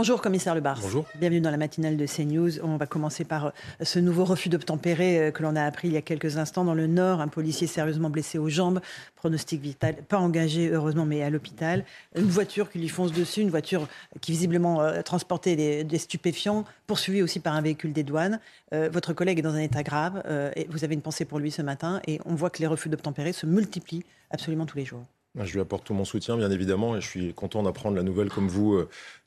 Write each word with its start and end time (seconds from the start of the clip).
Bonjour, 0.00 0.22
commissaire 0.22 0.54
Lebar. 0.54 0.78
Bonjour. 0.80 1.04
Bienvenue 1.16 1.42
dans 1.42 1.50
la 1.50 1.58
matinale 1.58 1.98
de 1.98 2.06
CNews. 2.06 2.58
On 2.62 2.78
va 2.78 2.86
commencer 2.86 3.22
par 3.22 3.48
euh, 3.48 3.50
ce 3.82 3.98
nouveau 3.98 4.24
refus 4.24 4.48
d'obtempérer 4.48 5.18
euh, 5.18 5.30
que 5.30 5.42
l'on 5.42 5.54
a 5.56 5.62
appris 5.62 5.88
il 5.88 5.92
y 5.92 5.98
a 5.98 6.00
quelques 6.00 6.38
instants 6.38 6.64
dans 6.64 6.72
le 6.72 6.86
Nord. 6.86 7.20
Un 7.20 7.28
policier 7.28 7.66
sérieusement 7.66 8.08
blessé 8.08 8.38
aux 8.38 8.48
jambes, 8.48 8.80
pronostic 9.14 9.60
vital, 9.60 9.96
pas 9.96 10.16
engagé 10.16 10.70
heureusement, 10.70 11.04
mais 11.04 11.22
à 11.22 11.28
l'hôpital. 11.28 11.84
Une 12.16 12.30
voiture 12.30 12.70
qui 12.70 12.78
lui 12.78 12.88
fonce 12.88 13.12
dessus, 13.12 13.42
une 13.42 13.50
voiture 13.50 13.88
qui 14.22 14.32
visiblement 14.32 14.80
euh, 14.80 15.02
transportait 15.02 15.84
des, 15.84 15.98
stupéfiants, 15.98 16.64
poursuivie 16.86 17.20
aussi 17.20 17.38
par 17.38 17.54
un 17.54 17.60
véhicule 17.60 17.92
des 17.92 18.02
douanes. 18.02 18.40
votre 18.72 19.12
collègue 19.12 19.40
est 19.40 19.42
dans 19.42 19.54
un 19.54 19.60
état 19.60 19.82
grave 19.82 20.22
et 20.56 20.66
vous 20.70 20.82
avez 20.82 20.94
une 20.94 21.02
pensée 21.02 21.26
pour 21.26 21.38
lui 21.38 21.50
ce 21.50 21.60
matin 21.60 22.00
et 22.06 22.20
on 22.24 22.34
voit 22.34 22.48
que 22.48 22.60
les 22.60 22.66
refus 22.66 22.88
d'obtempérer 22.88 23.34
se 23.34 23.44
multiplient 23.44 24.04
absolument 24.30 24.64
tous 24.64 24.78
les 24.78 24.86
jours. 24.86 25.04
Je 25.38 25.52
lui 25.52 25.60
apporte 25.60 25.84
tout 25.84 25.94
mon 25.94 26.04
soutien, 26.04 26.36
bien 26.36 26.50
évidemment, 26.50 26.96
et 26.96 27.00
je 27.00 27.06
suis 27.06 27.34
content 27.34 27.62
d'apprendre 27.62 27.96
la 27.96 28.02
nouvelle 28.02 28.30
comme 28.30 28.48
vous 28.48 28.74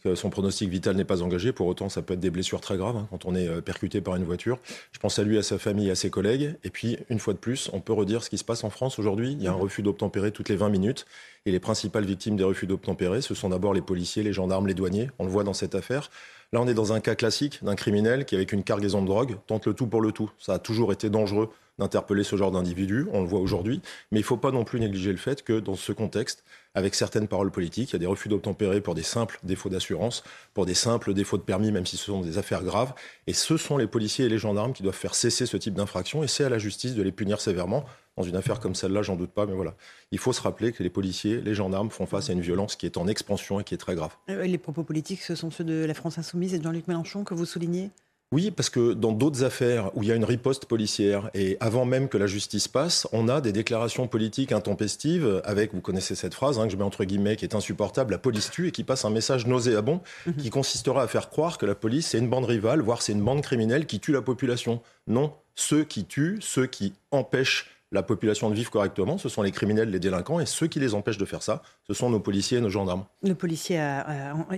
euh, 0.06 0.16
son 0.16 0.30
pronostic 0.30 0.70
vital 0.70 0.96
n'est 0.96 1.06
pas 1.06 1.22
engagé. 1.22 1.54
Pour 1.54 1.68
autant, 1.68 1.88
ça 1.90 2.02
peut 2.02 2.14
être 2.14 2.20
des 2.20 2.30
blessures 2.30 2.62
très 2.62 2.78
graves 2.78 2.98
hein, 2.98 3.08
quand 3.10 3.26
on 3.26 3.36
est 3.36 3.48
euh, 3.48 3.62
percuté 3.62 4.02
par 4.02 4.16
une 4.16 4.24
voiture. 4.24 4.60
Je 4.92 5.00
pense 5.00 5.18
à 5.18 5.24
lui, 5.24 5.38
à 5.38 5.44
sa 5.44 5.58
famille, 5.58 5.90
à 5.90 5.96
ses 5.96 6.10
collègues. 6.10 6.56
Et 6.64 6.70
puis, 6.70 6.98
une 7.10 7.20
fois 7.20 7.34
de 7.34 7.40
plus, 7.40 7.70
on 7.74 7.80
peut 7.80 7.94
redire 7.94 8.24
ce 8.24 8.30
qui 8.30 8.38
se 8.38 8.44
passe 8.44 8.64
en 8.64 8.70
France 8.70 9.00
aujourd'hui. 9.00 9.32
Il 9.32 9.42
y 9.42 9.48
a 9.48 9.52
un 9.52 9.56
refus 9.56 9.82
d'obtempérer 9.82 10.32
toutes 10.32 10.50
les 10.50 10.56
20 10.56 10.70
minutes. 10.70 11.06
Et 11.46 11.52
les 11.52 11.60
principales 11.60 12.06
victimes 12.06 12.36
des 12.36 12.44
refus 12.44 12.68
d'obtempérer, 12.68 13.22
ce 13.22 13.34
sont 13.34 13.50
d'abord 13.50 13.74
les 13.74 13.82
policiers, 13.82 14.24
les 14.24 14.34
gendarmes, 14.34 14.68
les 14.68 14.74
douaniers. 14.74 15.10
On 15.20 15.26
le 15.26 15.32
voit 15.32 15.44
dans 15.44 15.54
cette 15.54 15.76
affaire. 15.76 16.10
Là, 16.52 16.62
on 16.62 16.68
est 16.68 16.74
dans 16.74 16.94
un 16.94 17.00
cas 17.00 17.16
classique 17.16 17.60
d'un 17.64 17.76
criminel 17.76 18.26
qui, 18.26 18.36
avec 18.36 18.52
une 18.52 18.64
cargaison 18.64 19.02
de 19.02 19.08
drogue, 19.08 19.38
tente 19.48 19.66
le 19.68 19.74
tout 19.74 19.88
pour 19.88 20.02
le 20.02 20.12
tout. 20.12 20.32
Ça 20.38 20.54
a 20.54 20.60
toujours 20.60 20.92
été 20.92 21.10
dangereux 21.10 21.50
d'interpeller 21.80 22.24
ce 22.24 22.36
genre 22.36 22.52
d'individu, 22.52 23.08
on 23.12 23.22
le 23.22 23.28
voit 23.28 23.40
aujourd'hui, 23.40 23.82
mais 24.12 24.20
il 24.20 24.22
ne 24.22 24.28
faut 24.28 24.38
pas 24.38 24.52
non 24.52 24.64
plus 24.64 24.80
négliger 24.80 25.12
le 25.12 25.18
fait 25.18 25.44
que 25.44 25.60
dans 25.60 25.76
ce 25.76 25.92
contexte, 25.92 26.44
avec 26.76 26.96
certaines 26.96 27.28
paroles 27.28 27.52
politiques, 27.52 27.92
il 27.92 27.94
y 27.94 27.96
a 27.98 28.00
des 28.00 28.06
refus 28.06 28.30
d'obtempérer 28.30 28.82
pour 28.82 28.96
des 28.96 29.04
simples 29.04 29.40
défauts 29.44 29.70
d'assurance, 29.70 30.24
pour 30.54 30.66
des 30.66 30.74
simples 30.74 31.14
défauts 31.14 31.38
de 31.38 31.44
permis, 31.44 31.72
même 31.72 31.86
si 31.86 31.98
ce 31.98 32.06
sont 32.06 32.22
des 32.22 32.38
affaires 32.38 32.64
graves, 32.64 32.94
et 33.28 33.34
ce 33.34 33.58
sont 33.58 33.78
les 33.78 33.88
policiers 33.88 34.26
et 34.26 34.30
les 34.30 34.38
gendarmes 34.38 34.74
qui 34.74 34.84
doivent 34.84 34.96
faire 34.96 35.16
cesser 35.16 35.46
ce 35.46 35.58
type 35.58 35.74
d'infraction, 35.74 36.24
et 36.24 36.28
c'est 36.28 36.44
à 36.44 36.50
la 36.50 36.58
justice 36.58 36.96
de 36.96 37.04
les 37.04 37.12
punir 37.12 37.42
sévèrement. 37.42 37.86
Dans 38.16 38.24
une 38.24 38.36
affaire 38.36 38.60
comme 38.60 38.76
celle-là, 38.76 39.02
j'en 39.02 39.16
doute 39.16 39.32
pas, 39.32 39.48
mais 39.48 39.54
voilà. 39.54 39.76
Il 40.12 40.20
faut 40.20 40.34
se 40.34 40.42
rappeler 40.42 40.72
que 40.72 40.84
les 40.84 40.92
policiers, 40.92 41.42
les 41.42 41.56
gendarmes 41.56 41.90
font 41.90 42.06
face 42.06 42.30
à 42.30 42.34
une 42.34 42.42
violence 42.42 42.76
qui 42.76 42.86
est 42.86 42.98
en 42.98 43.08
expansion 43.08 43.60
et 43.60 43.64
qui 43.64 43.74
est 43.74 43.80
très 43.80 43.96
grave. 43.96 44.16
Euh, 44.30 44.44
les 44.46 44.60
propos 44.60 44.84
politiques, 44.84 45.22
ce 45.24 45.34
sont 45.34 45.50
ceux 45.50 45.64
de 45.64 45.86
la 45.86 45.94
France 45.96 46.20
Insoumise 46.20 46.54
et 46.54 46.60
de 46.60 46.64
Jean-Luc 46.64 46.88
Mélenchon 46.88 47.24
que 47.24 47.34
vous 47.34 47.46
soulignez? 47.46 47.90
Oui, 48.34 48.50
parce 48.50 48.72
que 48.72 48.94
dans 48.94 49.12
d'autres 49.12 49.44
affaires 49.44 49.96
où 49.96 50.02
il 50.02 50.10
y 50.10 50.12
a 50.12 50.16
une 50.16 50.26
riposte 50.26 50.66
policière 50.66 51.30
et 51.36 51.56
avant 51.60 51.86
même 51.86 52.10
que 52.10 52.18
la 52.18 52.26
justice 52.26 52.68
passe, 52.68 53.08
on 53.14 53.30
a 53.30 53.42
des 53.42 53.52
déclarations 53.52 54.08
politiques 54.08 54.52
intempestives 54.52 55.40
avec, 55.46 55.72
vous 55.76 55.82
connaissez 55.82 56.16
cette 56.16 56.34
phrase 56.34 56.58
hein, 56.58 56.66
que 56.66 56.72
je 56.72 56.78
mets 56.78 56.84
entre 56.84 57.04
guillemets, 57.04 57.36
qui 57.36 57.46
est 57.46 57.54
insupportable, 57.54 58.12
la 58.12 58.18
police 58.18 58.50
tue 58.50 58.70
et 58.70 58.72
qui 58.72 58.84
passe 58.84 59.06
un 59.06 59.12
message 59.12 59.46
nauséabond 59.46 60.02
mhm. 60.26 60.36
qui 60.38 60.50
consistera 60.50 61.04
à 61.04 61.08
faire 61.08 61.30
croire 61.30 61.60
que 61.60 61.68
la 61.68 61.76
police 61.76 62.08
c'est 62.08 62.18
une 62.18 62.28
bande 62.28 62.46
rivale, 62.46 62.82
voire 62.82 63.04
c'est 63.04 63.12
une 63.12 63.22
bande 63.22 63.44
criminelle 63.44 63.86
qui 63.86 64.00
tue 64.00 64.12
la 64.12 64.24
population. 64.24 64.82
Non, 65.06 65.34
ceux 65.54 65.84
qui 65.84 66.06
tuent, 66.06 66.40
ceux 66.42 66.66
qui 66.66 66.94
empêchent 67.12 67.70
la 67.94 68.04
population 68.04 68.50
de 68.50 68.56
vivre 68.56 68.72
correctement, 68.72 69.18
ce 69.18 69.30
sont 69.30 69.44
les 69.44 69.52
criminels, 69.52 69.90
les 69.90 70.00
délinquants, 70.00 70.40
et 70.40 70.46
ceux 70.46 70.68
qui 70.68 70.80
les 70.80 70.96
empêchent 70.96 71.20
de 71.20 71.26
faire 71.26 71.44
ça, 71.44 71.62
ce 71.88 71.94
sont 71.94 72.10
nos 72.10 72.20
policiers 72.20 72.58
et 72.58 72.62
nos 72.62 72.70
gendarmes. 72.70 73.06
Le 73.22 73.36
policier 73.36 73.80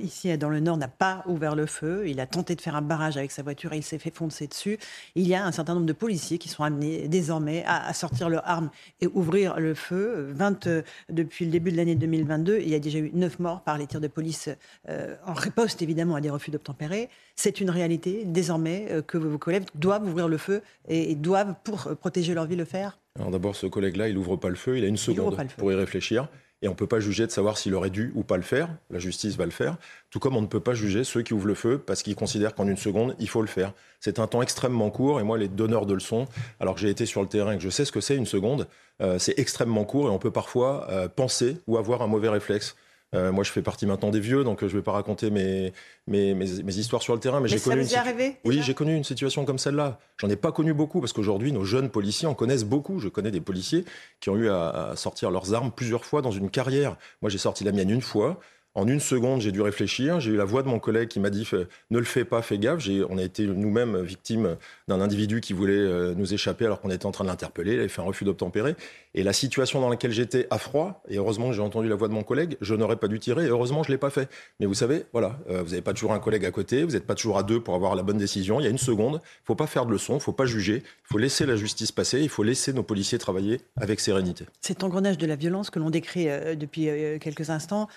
ici 0.01 0.35
dans 0.37 0.49
le 0.49 0.61
Nord 0.61 0.77
n'a 0.77 0.87
pas 0.87 1.23
ouvert 1.27 1.55
le 1.55 1.65
feu, 1.65 2.07
il 2.07 2.19
a 2.19 2.27
tenté 2.27 2.55
de 2.55 2.61
faire 2.61 2.75
un 2.75 2.81
barrage 2.81 3.17
avec 3.17 3.31
sa 3.31 3.43
voiture 3.43 3.73
et 3.73 3.77
il 3.77 3.83
s'est 3.83 3.99
fait 3.99 4.13
foncer 4.13 4.47
dessus. 4.47 4.77
Il 5.15 5.27
y 5.27 5.35
a 5.35 5.45
un 5.45 5.51
certain 5.51 5.73
nombre 5.73 5.85
de 5.85 5.93
policiers 5.93 6.37
qui 6.37 6.49
sont 6.49 6.63
amenés 6.63 7.07
désormais 7.07 7.63
à, 7.67 7.93
sortir 7.93 8.29
leurs 8.29 8.47
armes 8.47 8.69
et 9.01 9.07
ouvrir 9.07 9.59
le 9.59 9.73
feu. 9.73 10.31
20, 10.33 10.67
euh, 10.67 10.81
depuis 11.09 11.45
le 11.45 11.51
début 11.51 11.71
de 11.71 11.77
l'année 11.77 11.95
2022, 11.95 12.59
il 12.59 12.69
y 12.69 12.75
a 12.75 12.79
déjà 12.79 12.99
eu 12.99 13.11
9 13.13 13.39
morts 13.39 13.61
par 13.61 13.77
les 13.77 13.87
tirs 13.87 14.01
de 14.01 14.07
police 14.07 14.49
euh, 14.89 15.15
en 15.25 15.33
riposte 15.33 15.81
évidemment 15.81 16.15
à 16.15 16.21
des 16.21 16.29
refus 16.29 16.51
d'obtempérer. 16.51 17.09
C'est 17.35 17.59
une 17.59 17.69
réalité 17.69 18.23
désormais 18.25 18.87
euh, 18.91 19.01
que 19.01 19.17
vos 19.17 19.37
collègues 19.37 19.65
doivent 19.75 20.07
ouvrir 20.07 20.27
le 20.27 20.37
feu 20.37 20.61
et, 20.87 21.11
et 21.11 21.15
doivent, 21.15 21.55
pour 21.63 21.95
protéger 21.97 22.33
leur 22.33 22.45
vie, 22.45 22.55
le 22.55 22.65
faire 22.65 22.97
alors 23.17 23.31
d'abord, 23.31 23.55
ce 23.55 23.65
collègue-là, 23.65 24.09
il 24.09 24.15
n'ouvre 24.15 24.35
pas 24.35 24.49
le 24.49 24.55
feu, 24.55 24.77
il 24.77 24.83
a 24.83 24.87
une 24.87 24.97
seconde 24.97 25.37
pour 25.57 25.71
y 25.71 25.75
réfléchir. 25.75 26.27
Et 26.61 26.67
on 26.67 26.71
ne 26.71 26.75
peut 26.75 26.87
pas 26.87 26.99
juger 26.99 27.27
de 27.27 27.31
savoir 27.31 27.57
s'il 27.57 27.75
aurait 27.75 27.89
dû 27.89 28.11
ou 28.15 28.23
pas 28.23 28.37
le 28.37 28.43
faire. 28.43 28.69
La 28.89 28.97
justice 28.97 29.35
va 29.35 29.45
le 29.45 29.51
faire. 29.51 29.77
Tout 30.09 30.19
comme 30.19 30.35
on 30.35 30.41
ne 30.41 30.47
peut 30.47 30.61
pas 30.61 30.73
juger 30.73 31.03
ceux 31.03 31.21
qui 31.21 31.33
ouvrent 31.33 31.47
le 31.47 31.53
feu 31.53 31.77
parce 31.77 32.01
qu'ils 32.01 32.15
considèrent 32.15 32.55
qu'en 32.55 32.67
une 32.67 32.77
seconde, 32.77 33.15
il 33.19 33.29
faut 33.29 33.41
le 33.41 33.47
faire. 33.47 33.73
C'est 33.99 34.19
un 34.19 34.27
temps 34.27 34.41
extrêmement 34.41 34.89
court. 34.89 35.19
Et 35.19 35.23
moi, 35.23 35.37
les 35.37 35.49
donneurs 35.49 35.85
de 35.85 35.93
leçons, 35.93 36.27
alors 36.59 36.75
que 36.75 36.81
j'ai 36.81 36.89
été 36.89 37.05
sur 37.05 37.21
le 37.21 37.27
terrain 37.27 37.51
et 37.51 37.57
que 37.57 37.63
je 37.63 37.69
sais 37.69 37.85
ce 37.85 37.91
que 37.91 38.01
c'est 38.01 38.15
une 38.15 38.25
seconde, 38.25 38.67
euh, 39.01 39.19
c'est 39.19 39.37
extrêmement 39.37 39.83
court 39.83 40.07
et 40.07 40.09
on 40.09 40.17
peut 40.17 40.31
parfois 40.31 40.89
euh, 40.89 41.07
penser 41.09 41.57
ou 41.67 41.77
avoir 41.77 42.01
un 42.01 42.07
mauvais 42.07 42.29
réflexe. 42.29 42.75
Euh, 43.13 43.31
moi, 43.31 43.43
je 43.43 43.51
fais 43.51 43.61
partie 43.61 43.85
maintenant 43.85 44.09
des 44.09 44.19
vieux, 44.19 44.43
donc 44.43 44.63
euh, 44.63 44.67
je 44.67 44.73
ne 44.73 44.79
vais 44.79 44.83
pas 44.83 44.91
raconter 44.91 45.29
mes, 45.29 45.71
mes, 46.07 46.33
mes, 46.33 46.77
histoires 46.77 47.01
sur 47.01 47.13
le 47.13 47.19
terrain. 47.19 47.39
Mais, 47.39 47.47
j'ai 47.47 47.59
connu. 47.59 47.81
Vous 47.81 47.91
une... 47.91 47.97
arrivé 47.97 48.37
Oui, 48.43 48.61
j'ai 48.61 48.73
connu 48.73 48.95
une 48.95 49.03
situation 49.03 49.45
comme 49.45 49.59
celle-là. 49.59 49.99
J'en 50.17 50.29
ai 50.29 50.35
pas 50.35 50.51
connu 50.51 50.73
beaucoup 50.73 50.99
parce 50.99 51.13
qu'aujourd'hui, 51.13 51.51
nos 51.51 51.63
jeunes 51.63 51.89
policiers 51.89 52.27
en 52.27 52.33
connaissent 52.33 52.65
beaucoup. 52.65 52.99
Je 52.99 53.07
connais 53.07 53.31
des 53.31 53.41
policiers 53.41 53.85
qui 54.19 54.29
ont 54.29 54.35
eu 54.35 54.49
à, 54.49 54.69
à 54.69 54.95
sortir 54.95 55.31
leurs 55.31 55.53
armes 55.53 55.71
plusieurs 55.71 56.03
fois 56.03 56.21
dans 56.21 56.31
une 56.31 56.49
carrière. 56.49 56.97
Moi, 57.21 57.29
j'ai 57.29 57.37
sorti 57.37 57.63
la 57.63 57.71
mienne 57.71 57.89
une 57.89 58.01
fois. 58.01 58.39
En 58.75 58.89
une 58.89 58.99
seconde, 58.99 59.39
j'ai 59.39 59.53
dû 59.53 59.61
réfléchir. 59.61 60.19
J'ai 60.19 60.31
eu 60.31 60.35
la 60.35 60.43
voix 60.43 60.61
de 60.61 60.67
mon 60.67 60.79
collègue 60.79 61.07
qui 61.07 61.21
m'a 61.21 61.29
dit 61.29 61.47
ne 61.91 61.97
le 61.97 62.03
fais 62.03 62.25
pas, 62.25 62.41
fais 62.41 62.57
gaffe. 62.57 62.85
On 63.09 63.17
a 63.17 63.23
été 63.23 63.47
nous-mêmes 63.47 64.01
victimes 64.01 64.57
d'un 64.89 64.99
individu 64.99 65.39
qui 65.39 65.53
voulait 65.53 65.73
euh, 65.73 66.13
nous 66.13 66.33
échapper 66.33 66.65
alors 66.65 66.81
qu'on 66.81 66.89
était 66.89 67.05
en 67.05 67.11
train 67.11 67.23
de 67.23 67.29
l'interpeller. 67.29 67.73
Il 67.73 67.79
avait 67.79 67.87
fait 67.87 68.01
un 68.01 68.05
refus 68.05 68.25
d'obtempérer. 68.25 68.75
Et 69.13 69.23
la 69.23 69.31
situation 69.31 69.79
dans 69.79 69.87
laquelle 69.87 70.11
j'étais 70.11 70.45
à 70.49 70.57
froid, 70.57 71.01
et 71.07 71.15
heureusement 71.15 71.47
que 71.47 71.55
j'ai 71.55 71.61
entendu 71.61 71.87
la 71.87 71.95
voix 71.95 72.09
de 72.09 72.13
mon 72.13 72.23
collègue, 72.23 72.57
je 72.59 72.75
n'aurais 72.75 72.97
pas 72.97 73.07
dû 73.07 73.17
tirer. 73.17 73.45
Et 73.45 73.47
heureusement, 73.47 73.81
je 73.81 73.89
ne 73.89 73.93
l'ai 73.93 73.97
pas 73.97 74.09
fait. 74.09 74.29
Mais 74.59 74.65
vous 74.65 74.73
savez, 74.73 75.05
voilà, 75.13 75.39
euh, 75.49 75.63
vous 75.63 75.69
n'avez 75.69 75.81
pas 75.81 75.93
toujours 75.93 76.11
un 76.11 76.19
collègue 76.19 76.45
à 76.45 76.51
côté, 76.51 76.83
vous 76.83 76.91
n'êtes 76.91 77.07
pas 77.07 77.15
toujours 77.15 77.37
à 77.37 77.43
deux 77.43 77.61
pour 77.61 77.75
avoir 77.75 77.95
la 77.95 78.03
bonne 78.03 78.17
décision. 78.17 78.59
Il 78.59 78.63
y 78.63 78.67
a 78.67 78.69
une 78.69 78.77
seconde. 78.77 79.13
Il 79.13 79.43
ne 79.43 79.45
faut 79.45 79.55
pas 79.55 79.67
faire 79.67 79.85
de 79.85 79.91
leçons, 79.91 80.13
il 80.13 80.17
ne 80.17 80.21
faut 80.21 80.33
pas 80.33 80.45
juger. 80.45 80.83
Il 80.83 81.07
faut 81.13 81.17
laisser 81.17 81.45
la 81.45 81.55
justice 81.55 81.93
passer. 81.93 82.19
Il 82.19 82.29
faut 82.29 82.43
laisser 82.43 82.73
nos 82.73 82.83
policiers 82.83 83.17
travailler 83.17 83.61
avec 83.77 84.01
sérénité. 84.01 84.45
Cet 84.59 84.83
engrenage 84.83 85.17
de 85.17 85.27
la 85.27 85.37
violence 85.37 85.69
que 85.69 85.79
l'on 85.79 85.89
décrit 85.89 86.27
euh, 86.27 86.55
depuis 86.55 86.89
quelques 87.21 87.49
instants 87.49 87.87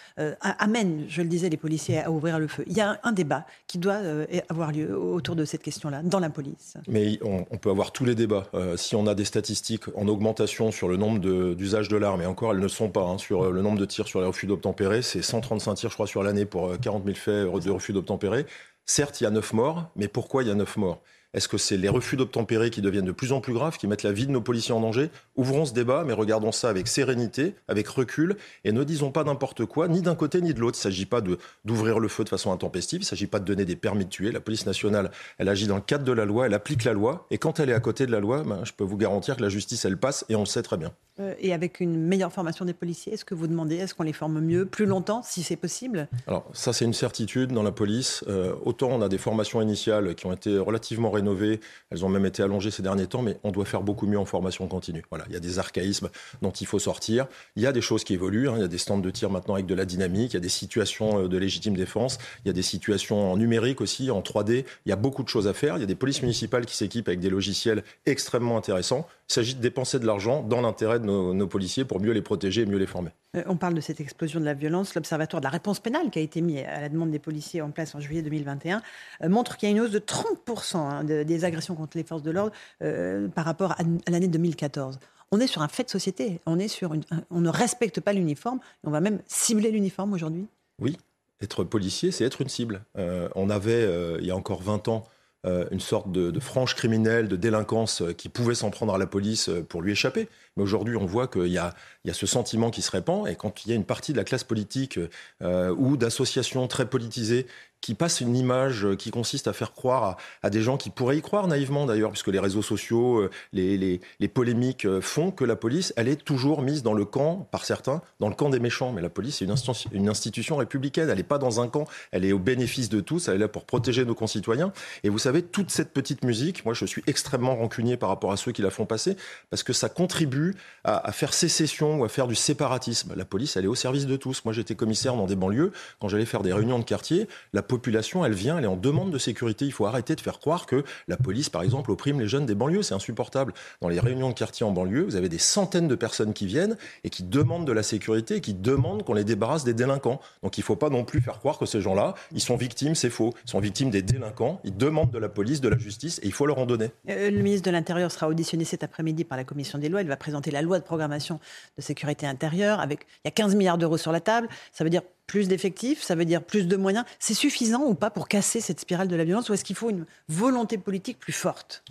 amène, 0.69 1.07
je 1.09 1.23
le 1.23 1.29
disais, 1.29 1.49
les 1.49 1.57
policiers 1.57 2.01
à 2.01 2.11
ouvrir 2.11 2.39
le 2.39 2.47
feu. 2.47 2.63
Il 2.67 2.77
y 2.77 2.81
a 2.81 3.01
un 3.03 3.13
débat 3.13 3.47
qui 3.67 3.79
doit 3.79 3.95
euh, 3.95 4.27
avoir 4.51 4.71
lieu 4.71 4.97
autour 4.97 5.35
de 5.35 5.45
cette 5.47 5.63
question-là, 5.63 6.03
dans 6.03 6.21
la 6.21 6.29
police. 6.29 6.75
Mais 6.87 7.19
on, 7.23 7.57
peut 7.57 7.71
avoir 7.71 7.91
tous 7.93 8.05
les 8.05 8.15
débats. 8.15 8.47
Euh, 8.55 8.77
si 8.77 8.95
on 8.95 9.07
a 9.07 9.15
des 9.15 9.25
statistiques 9.25 9.85
en 9.97 10.07
augmentation 10.09 10.71
sur 10.71 10.89
le 10.89 10.97
nombre 10.97 11.19
d'usages 11.55 11.89
de, 11.89 11.97
l'arme, 11.97 12.21
et 12.21 12.27
encore 12.27 12.53
elles 12.53 12.61
ne 12.61 12.69
sont 12.69 12.91
pas, 12.91 13.03
hein, 13.03 13.19
sur 13.19 13.47
euh, 13.47 13.51
le 13.51 13.63
nombre 13.63 13.79
de 13.79 13.87
tirs 13.87 14.07
sur 14.07 14.21
les 14.21 14.27
refus 14.27 14.47
d'obtempérer, 14.47 15.01
c'est 15.01 15.23
135 15.23 15.75
tirs, 15.75 15.91
je 15.91 15.95
crois, 15.95 16.07
sur 16.07 16.23
l'année 16.23 16.45
pour 16.45 16.79
40 16.79 17.05
000 17.05 17.17
faits 17.17 17.65
de 17.65 17.71
refus 17.71 17.93
d'obtempérer. 17.93 18.47
Certes, 18.85 19.21
il 19.21 19.25
y 19.25 19.27
a 19.27 19.31
9 19.31 19.53
morts, 19.55 19.91
mais 19.97 20.09
pourquoi 20.09 20.43
il 20.43 20.49
y 20.49 20.53
a 20.53 20.55
9 20.55 20.77
morts? 20.77 21.01
Est-ce 21.35 21.47
que 21.47 21.59
c'est 21.59 21.77
les 21.77 21.91
refus 21.91 22.17
d'obtempérer 22.17 22.71
qui 22.71 22.81
deviennent 22.81 23.05
de 23.05 23.13
plus 23.13 23.33
en 23.33 23.41
plus 23.41 23.53
graves, 23.53 23.77
qui 23.77 23.87
mettent 23.87 24.03
la 24.03 24.13
vie 24.13 24.27
de 24.27 24.33
nos 24.33 24.41
policiers 24.41 24.73
en 24.73 24.81
danger? 24.81 25.11
Ouvrons 25.37 25.67
ce 25.67 25.75
débat, 25.75 26.03
mais 26.07 26.15
regardons 26.15 26.53
ça 26.53 26.71
avec 26.71 26.89
sérénité, 26.89 27.55
avec 27.69 27.87
recul, 27.87 28.37
et 28.65 28.73
ne 28.73 28.83
disons 28.83 29.11
pas 29.11 29.25
n'importe 29.25 29.67
quoi, 29.67 29.89
ni 29.89 30.01
d'un 30.01 30.15
côté 30.15 30.41
ni 30.41 30.55
de 30.55 30.61
l'autre. 30.61 30.79
Il 30.79 30.81
ne 30.81 30.93
s'agit 30.93 31.07
pas 31.07 31.21
d'ouvrir 31.65 31.99
le 31.99 32.09
feu 32.09 32.25
de 32.25 32.31
façon 32.31 32.51
intempestive, 32.51 33.01
il 33.01 33.05
ne 33.05 33.09
s'agit 33.09 33.27
pas 33.27 33.41
de 33.41 33.45
donner 33.45 33.67
des 33.67 33.77
permis 33.77 34.07
de 34.07 34.11
tuer. 34.11 34.33
La 34.33 34.41
police 34.41 34.65
nationale, 34.65 35.11
elle 35.37 35.51
agit 35.51 35.67
dans 35.67 35.77
le 35.77 35.83
cadre 35.83 36.05
de 36.05 36.13
la 36.13 36.25
loi, 36.25 36.47
elle 36.47 36.55
applique 36.55 36.85
la 36.85 36.95
loi, 36.95 37.27
et 37.31 37.37
quand 37.37 37.61
elle 37.61 37.69
est 37.69 37.75
à 37.75 37.81
côté 37.81 38.07
de 38.07 38.13
la 38.13 38.21
loi, 38.21 38.43
ben, 38.43 38.65
je 38.65 38.73
peux 38.73 38.85
vous 38.85 38.97
garantir 38.97 39.37
que 39.37 39.43
la 39.43 39.51
justice, 39.51 39.85
elle 39.85 39.99
passe, 39.99 40.25
et 40.31 40.35
on 40.35 40.41
le 40.41 40.47
sait 40.47 40.63
très 40.63 40.79
bien. 40.79 40.93
Euh, 41.21 41.35
et 41.41 41.53
avec 41.53 41.81
une 41.81 41.97
meilleure 41.97 42.33
formation 42.33 42.65
des 42.65 42.73
policiers, 42.73 43.15
est-ce 43.15 43.25
que 43.25 43.35
vous 43.35 43.47
demandez, 43.47 43.77
est-ce 43.77 43.95
qu'on 43.95 44.05
les 44.05 44.13
forme 44.13 44.41
mieux, 44.41 44.67
plus 44.67 44.87
longtemps, 44.87 45.23
si 45.23 45.43
c'est 45.43 45.57
possible? 45.57 46.09
Alors 46.27 46.49
ça, 46.53 46.73
c'est 46.73 46.85
une 46.85 46.95
certitude 46.95 47.53
dans 47.53 47.63
la 47.63 47.73
police. 47.73 48.25
Euh, 48.29 48.55
autant 48.65 48.89
on 48.89 49.03
a 49.03 49.09
des 49.09 49.19
formations 49.19 49.61
initiales 49.61 50.15
qui 50.15 50.27
ont 50.27 50.33
été 50.33 50.59
relativement 50.59 51.11
rénovées, 51.11 51.61
elles 51.91 52.05
ont 52.05 52.09
même 52.09 52.27
été 52.27 52.43
allongées 52.43 52.71
ces 52.71 52.83
derniers 52.83 53.07
temps, 53.07 53.23
mais 53.23 53.39
on 53.43 53.51
doit 53.51 53.65
faire 53.65 53.83
beaucoup 53.83 54.07
mieux 54.07 54.19
en 54.19 54.25
formation 54.25 54.67
continue. 54.69 55.03
Voilà, 55.11 55.25
il 55.29 55.35
y 55.35 55.37
a 55.37 55.41
des 55.41 55.59
archaïsmes 55.59 56.09
dont 56.43 56.51
il 56.51 56.67
faut 56.67 56.79
sortir. 56.79 57.27
Il 57.57 57.63
y 57.63 57.67
a 57.67 57.73
des 57.73 57.81
choses 57.81 58.05
qui 58.05 58.15
évoluent. 58.15 58.49
Hein. 58.49 58.55
Il 58.57 58.61
y 58.61 58.65
a 58.65 58.69
des 58.69 58.79
stands 58.79 58.99
de 58.99 59.11
tir 59.11 59.31
maintenant 59.31 59.55
avec 59.55 59.67
de 59.67 59.75
la 59.75 59.85
dynamique. 59.85 60.33
Il 60.33 60.37
y 60.37 60.39
a 60.39 60.41
des 60.41 60.49
situations 60.49 61.25
euh, 61.25 61.29
de 61.29 61.39
légitime 61.39 61.77
défense. 61.77 62.19
Il 62.45 62.49
y 62.49 62.51
a 62.51 62.55
des 62.55 62.63
situations 62.63 63.33
en 63.33 63.37
numérique 63.37 63.81
aussi, 63.81 64.11
en 64.11 64.21
3D. 64.21 64.65
Il 64.87 64.89
y 64.89 64.93
a 64.93 64.97
beaucoup 64.97 65.23
de 65.23 65.29
choses 65.29 65.49
à 65.49 65.55
faire. 65.55 65.77
Il 65.77 65.81
y 65.81 65.85
a 65.85 65.87
des 65.87 65.95
polices 65.95 66.23
municipales 66.23 66.67
qui 66.67 66.77
s'équipent 66.77 67.09
avec 67.09 67.21
des 67.21 67.31
logiciels 67.31 67.83
extrêmement 68.07 68.57
intéressants. 68.57 69.07
Il 69.29 69.35
s'agit 69.35 69.55
de 69.55 69.61
dépenser 69.61 69.99
de 69.99 70.07
l'argent 70.07 70.43
dans 70.43 70.61
l'intérêt 70.61 71.01
de 71.01 71.05
nos, 71.09 71.47
policiers 71.47 71.85
pour 71.85 72.01
mieux 72.01 72.13
les 72.13 72.23
protéger 72.23 72.63
et 72.63 72.67
mieux 72.67 72.79
les 72.79 72.87
former. 72.87 73.11
Euh, 73.37 73.43
on 73.47 73.57
parle 73.57 73.75
de 73.75 73.81
cette 73.81 74.01
explosion 74.01 74.41
de 74.41 74.45
la 74.45 74.55
violence. 74.55 74.95
L'Observatoire 74.95 75.41
de 75.41 75.45
la 75.45 75.51
réponse 75.51 75.81
pénale, 75.81 76.11
qui 76.11 76.19
a 76.19 76.23
été 76.23 76.41
mis 76.41 76.61
à 76.61 76.81
la 76.81 76.89
demande 76.89 77.11
des 77.11 77.19
policiers 77.19 77.63
en 77.63 77.71
place 77.71 77.95
en 77.95 78.01
juillet 78.01 78.23
2021, 78.23 78.83
euh, 79.23 79.29
montre 79.29 79.57
qu'il 79.57 79.69
y 79.69 79.73
a 79.73 79.75
une 79.75 79.81
hausse 79.81 79.91
de 79.91 79.99
30% 79.99 80.77
hein, 80.77 81.05
des 81.05 81.45
agressions 81.45 81.75
contre 81.75 81.97
les 81.97 82.05
forces 82.05 82.23
de 82.23 82.31
l'ordre 82.31 82.53
euh, 82.83 83.29
par 83.29 83.45
rapport 83.45 83.73
à, 83.73 83.83
l'année 84.09 84.29
2014. 84.29 84.99
On 85.31 85.41
est 85.41 85.47
sur 85.47 85.63
un 85.63 85.69
fait 85.69 85.85
de 85.85 85.91
société. 85.91 86.41
On, 86.47 86.59
est 86.59 86.69
sur 86.69 86.95
on 87.31 87.41
ne 87.41 87.51
respecte 87.51 88.01
pas 88.01 88.13
l'uniforme. 88.13 88.61
On 88.85 88.91
va 88.91 89.01
même 89.01 89.21
cibler 89.27 89.71
l'uniforme 89.71 90.15
aujourd'hui. 90.15 90.47
Oui, 90.81 90.97
être 91.43 91.65
policier, 91.65 92.11
c'est 92.13 92.25
être 92.25 92.41
une 92.41 92.49
cible. 92.49 92.83
on 92.97 93.51
avait, 93.51 93.87
il 94.21 94.25
y 94.25 94.31
a 94.31 94.37
encore 94.37 94.63
20 94.63 94.89
ans, 94.89 95.05
une 95.45 95.81
sorte 95.81 96.11
de, 96.11 96.41
frange 96.41 96.75
criminelle, 96.75 97.29
de 97.29 97.37
délinquance 97.37 98.03
euh, 98.03 98.13
qui 98.13 98.29
pouvait 98.29 98.55
s'en 98.55 98.71
prendre 98.71 98.95
à 98.95 98.99
la 98.99 99.07
police 99.07 99.49
euh, 99.49 99.63
pour 99.63 99.83
lui 99.83 99.93
échapper. 99.93 100.29
Mais 100.57 100.63
aujourd'hui, 100.63 100.97
on 100.97 101.07
voit 101.07 101.29
qu'il 101.29 101.47
y, 101.47 101.59
a, 101.59 101.75
ce 102.13 102.27
sentiment 102.27 102.71
qui 102.71 102.83
se 102.83 102.91
répand. 102.91 103.29
Et 103.29 103.37
quand 103.37 103.65
il 103.65 103.71
y 103.71 103.73
a 103.73 103.77
une 103.77 103.85
partie 103.85 104.13
de 104.13 104.19
la 104.19 104.25
classe 104.25 104.45
politique 104.45 104.99
ou 105.41 105.97
d'associations 105.97 106.67
très 106.67 106.89
politisées 106.91 107.47
qui 107.81 107.95
passe 107.95 108.21
une 108.21 108.37
image 108.37 108.85
euh, 108.85 108.97
qui 108.97 109.11
consiste 109.11 109.49
à 109.49 109.53
faire 109.53 109.73
croire 109.73 110.17
à, 110.43 110.51
des 110.51 110.63
gens 110.63 110.77
qui 110.77 110.91
pourraient 110.91 111.19
y 111.19 111.23
croire 111.23 111.47
naïvement 111.47 111.87
d'ailleurs, 111.87 112.11
puisque 112.11 112.29
les 112.29 112.39
réseaux 112.39 112.63
sociaux, 112.63 113.19
euh, 113.19 113.31
les, 113.53 114.01
polémiques 114.29 114.85
euh, 114.85 115.01
font 115.01 115.31
que 115.31 115.45
la 115.45 115.57
police, 115.57 115.93
elle 115.97 116.09
est 116.09 116.23
toujours 116.23 116.63
mise 116.63 116.83
dans 116.83 116.93
le 116.93 117.05
camp, 117.05 117.49
par 117.51 117.65
certains, 117.65 118.03
dans 118.21 118.29
le 118.29 118.35
camp 118.35 118.51
des 118.51 118.61
méchants. 118.61 118.93
Mais 118.93 119.03
la 119.03 119.09
police, 119.09 119.37
c'est 119.39 119.45
une, 119.93 120.09
institution 120.09 120.57
républicaine, 120.57 121.09
elle 121.09 121.19
n'est 121.19 121.23
pas 121.23 121.39
dans 121.39 121.61
un 121.61 121.69
camp, 121.69 121.87
elle 122.13 122.25
est 122.25 122.33
au 122.33 122.39
bénéfice 122.39 122.89
de 122.89 123.01
tous, 123.01 123.29
elle 123.29 123.37
est 123.37 123.39
là 123.39 123.49
pour 123.49 123.65
protéger 123.65 124.05
nos 124.05 124.15
concitoyens. 124.15 124.73
Et 125.05 125.09
vous 125.09 125.19
savez, 125.19 125.43
toute 125.43 125.71
cette 125.71 125.93
petite 125.93 126.25
musique, 126.25 126.65
moi 126.65 126.75
je 126.75 126.85
suis 126.85 127.03
extrêmement 127.07 127.57
rancunier 127.57 127.97
par 127.97 128.09
rapport 128.09 128.33
à 128.33 128.37
ceux 128.37 128.53
qui 128.53 128.63
la 128.63 128.71
font 128.71 128.87
passer, 128.87 129.17
parce 129.51 129.63
que 129.63 129.73
ça 129.73 129.89
contribue 129.89 130.57
à, 130.85 131.13
faire 131.13 131.33
sécession 131.33 132.01
ou 132.01 132.05
à 132.05 132.09
faire 132.09 132.27
du 132.27 132.35
séparatisme. 132.35 133.15
La 133.15 133.25
police, 133.25 133.57
elle 133.57 133.65
est 133.65 133.69
au 133.69 133.75
service 133.75 134.07
de 134.07 134.17
tous. 134.17 134.45
Moi 134.45 134.53
j'étais 134.53 134.75
commissaire 134.75 135.15
dans 135.15 135.27
des 135.27 135.37
banlieues, 135.37 135.73
quand 136.01 136.09
j'allais 136.09 136.25
faire 136.25 136.43
des 136.43 136.53
réunions 136.53 136.79
de 136.79 136.85
quartier, 136.85 137.29
population, 137.69 138.25
elle 138.25 138.33
vient, 138.33 138.59
elle 138.59 138.65
est 138.65 138.69
en 138.69 138.77
demande 138.77 139.11
de 139.11 139.19
sécurité. 139.19 139.65
Il 139.65 139.73
faut 139.73 139.87
arrêter 139.87 140.17
de 140.17 140.21
faire 140.21 140.39
croire 140.41 140.67
que 140.67 140.83
la 141.07 141.17
police, 141.17 141.49
par 141.49 141.63
exemple, 141.63 141.91
opprime 141.91 142.21
les 142.21 142.27
jeunes 142.27 142.47
des 142.47 142.55
banlieues. 142.55 142.83
C'est 142.83 142.95
insupportable. 142.95 143.53
Dans 143.81 143.89
les 143.89 144.01
réunions 144.01 144.31
de 144.31 144.35
quartier 144.35 144.67
en 144.67 144.73
banlieue, 144.73 145.05
vous 145.05 145.17
avez 145.17 145.29
des 145.29 145.39
centaines 145.39 145.89
de 145.89 145.95
personnes 145.95 146.33
qui 146.33 146.47
viennent 146.47 146.77
et 147.05 147.11
qui 147.11 147.23
demandent 147.23 147.67
de 147.67 147.73
la 147.73 147.83
sécurité 147.83 148.37
et 148.37 148.41
qui 148.41 148.55
demandent 148.55 149.05
qu'on 149.05 149.15
les 149.15 149.25
débarrasse 149.25 149.65
des 149.65 149.75
délinquants. 149.75 150.21
Donc 150.43 150.59
il 150.59 150.63
ne 150.63 150.65
faut 150.65 150.77
pas 150.77 150.91
non 150.91 151.05
plus 151.05 151.21
faire 151.21 151.39
croire 151.39 151.59
que 151.59 151.67
ces 151.67 151.81
gens-là, 151.81 152.15
ils 152.33 152.41
sont 152.41 152.57
victimes, 152.57 152.95
c'est 152.95 153.11
faux. 153.11 153.35
Ils 153.45 153.51
sont 153.51 153.61
victimes 153.61 153.91
des 153.91 154.03
délinquants. 154.03 154.61
Ils 154.65 154.77
demandent 154.77 155.11
de 155.11 155.19
la 155.19 155.29
police, 155.29 155.61
de 155.61 155.69
la 155.69 155.79
justice 155.79 156.19
et 156.23 156.27
il 156.27 156.33
faut 156.33 156.47
leur 156.47 156.59
en 156.59 156.67
donner. 156.67 156.91
Euh, 157.09 157.31
le 157.31 157.43
ministre 157.43 157.67
de 157.67 157.71
l'Intérieur 157.71 158.11
sera 158.11 158.29
auditionné 158.29 158.65
cet 158.65 158.83
après-midi 158.83 159.25
par 159.25 159.37
la 159.37 159.45
commission 159.45 159.79
des 159.79 159.89
lois. 159.89 160.03
Il 160.03 160.09
va 160.09 160.17
présenter 160.17 160.51
la 160.51 160.63
loi 160.63 160.79
de 160.79 160.85
programmation 160.85 161.39
de 161.77 161.83
sécurité 161.83 162.27
intérieure. 162.27 162.81
Avec, 162.81 163.07
il 163.25 163.27
y 163.27 163.29
a 163.29 163.33
15 163.33 163.55
milliards 163.55 163.79
d'euros 163.79 163.99
sur 163.99 164.13
la 164.13 164.21
table. 164.21 164.49
Ça 164.73 164.85
veut 164.85 164.91
dire 164.91 165.03
plus 165.29 165.47
d'effectifs, 165.47 166.03
ça 166.03 166.17
veut 166.17 166.25
dire 166.25 166.43
plus 166.43 166.67
de 166.67 166.77
moyens. 166.77 167.05
C'est 167.21 167.35
suffisant 167.35 167.85
ou 167.85 167.95
pas 167.95 168.11
pour 168.11 168.27
casser 168.27 168.61
cette 168.61 168.81
spirale 168.81 169.07
de 169.07 169.15
la 169.15 169.25
violence 169.25 169.49
ou 169.49 169.55
est-ce 169.55 169.63
qu'il 169.63 169.77
faut 169.77 169.91
une 169.91 170.07
volonté 170.29 170.79
politique 170.79 171.21
plus 171.21 171.35
forte? 171.35 171.85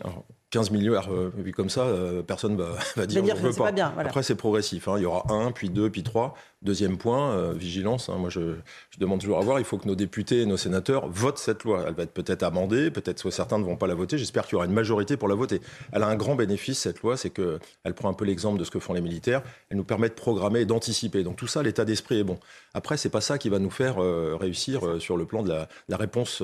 15 0.49 0.71
milliards, 0.71 1.11
euh, 1.11 1.31
vu 1.37 1.51
comme 1.51 1.69
ça, 1.69 1.81
euh, 1.81 2.23
personne 2.23 2.55
va, 2.55 2.71
va 2.95 3.05
dire, 3.05 3.21
dire 3.21 3.35
veut 3.35 3.53
pas. 3.53 3.71
bien, 3.71 3.93
Après, 3.97 4.23
c'est 4.23 4.35
progressif. 4.35 4.87
Hein. 4.87 4.95
Il 4.97 5.03
y 5.03 5.05
aura 5.05 5.31
un, 5.31 5.51
puis 5.51 5.69
deux, 5.69 5.89
puis 5.89 6.03
trois. 6.03 6.35
Deuxième 6.63 6.97
point, 6.97 7.33
euh, 7.33 7.53
vigilance. 7.53 8.09
Hein. 8.09 8.17
Moi, 8.17 8.31
je, 8.31 8.55
demande 8.97 9.19
toujours 9.19 9.37
à 9.37 9.41
voir. 9.41 9.59
Il 9.59 9.65
faut 9.65 9.77
que 9.77 9.87
nos 9.87 9.95
députés 9.95 10.41
et 10.41 10.45
nos 10.47 10.57
sénateurs 10.57 11.07
votent 11.07 11.37
cette 11.37 11.63
loi. 11.63 11.85
Elle 11.87 11.93
va 11.93 12.01
être 12.01 12.13
peut-être 12.13 12.41
amendée, 12.41 12.89
peut-être 12.89 13.21
que 13.21 13.29
certains 13.29 13.59
ne 13.59 13.63
vont 13.63 13.75
pas 13.77 13.85
la 13.85 13.93
voter. 13.93 14.17
J'espère 14.17 14.45
qu'il 14.45 14.53
y 14.53 14.55
aura 14.55 14.65
une 14.65 14.73
majorité 14.73 15.17
pour 15.17 15.27
la 15.27 15.35
voter. 15.35 15.61
Elle 15.91 16.01
a 16.01 16.07
un 16.07 16.15
grand 16.15 16.33
bénéfice, 16.33 16.79
cette 16.79 17.03
loi, 17.03 17.15
c'est 17.15 17.29
qu'elle 17.29 17.93
prend 17.95 18.09
un 18.09 18.13
peu 18.13 18.25
l'exemple 18.25 18.57
de 18.57 18.63
ce 18.63 18.71
que 18.71 18.79
font 18.79 18.93
les 18.93 19.01
militaires. 19.01 19.43
Elle 19.69 19.77
nous 19.77 19.83
permet 19.83 20.09
de 20.09 20.15
programmer 20.15 20.61
et 20.61 20.65
d'anticiper. 20.65 21.21
Donc 21.21 21.35
tout 21.35 21.45
ça, 21.45 21.61
l'état 21.61 21.85
d'esprit 21.85 22.19
est 22.19 22.23
bon. 22.23 22.39
Après, 22.73 22.97
c'est 22.97 23.09
pas 23.09 23.21
ça 23.21 23.37
qui 23.37 23.49
va 23.49 23.59
nous 23.59 23.69
faire 23.69 23.97
réussir 24.39 24.99
sur 24.99 25.15
le 25.15 25.25
plan 25.25 25.43
de 25.43 25.49
la, 25.49 25.67
la 25.89 25.97
réponse 25.97 26.41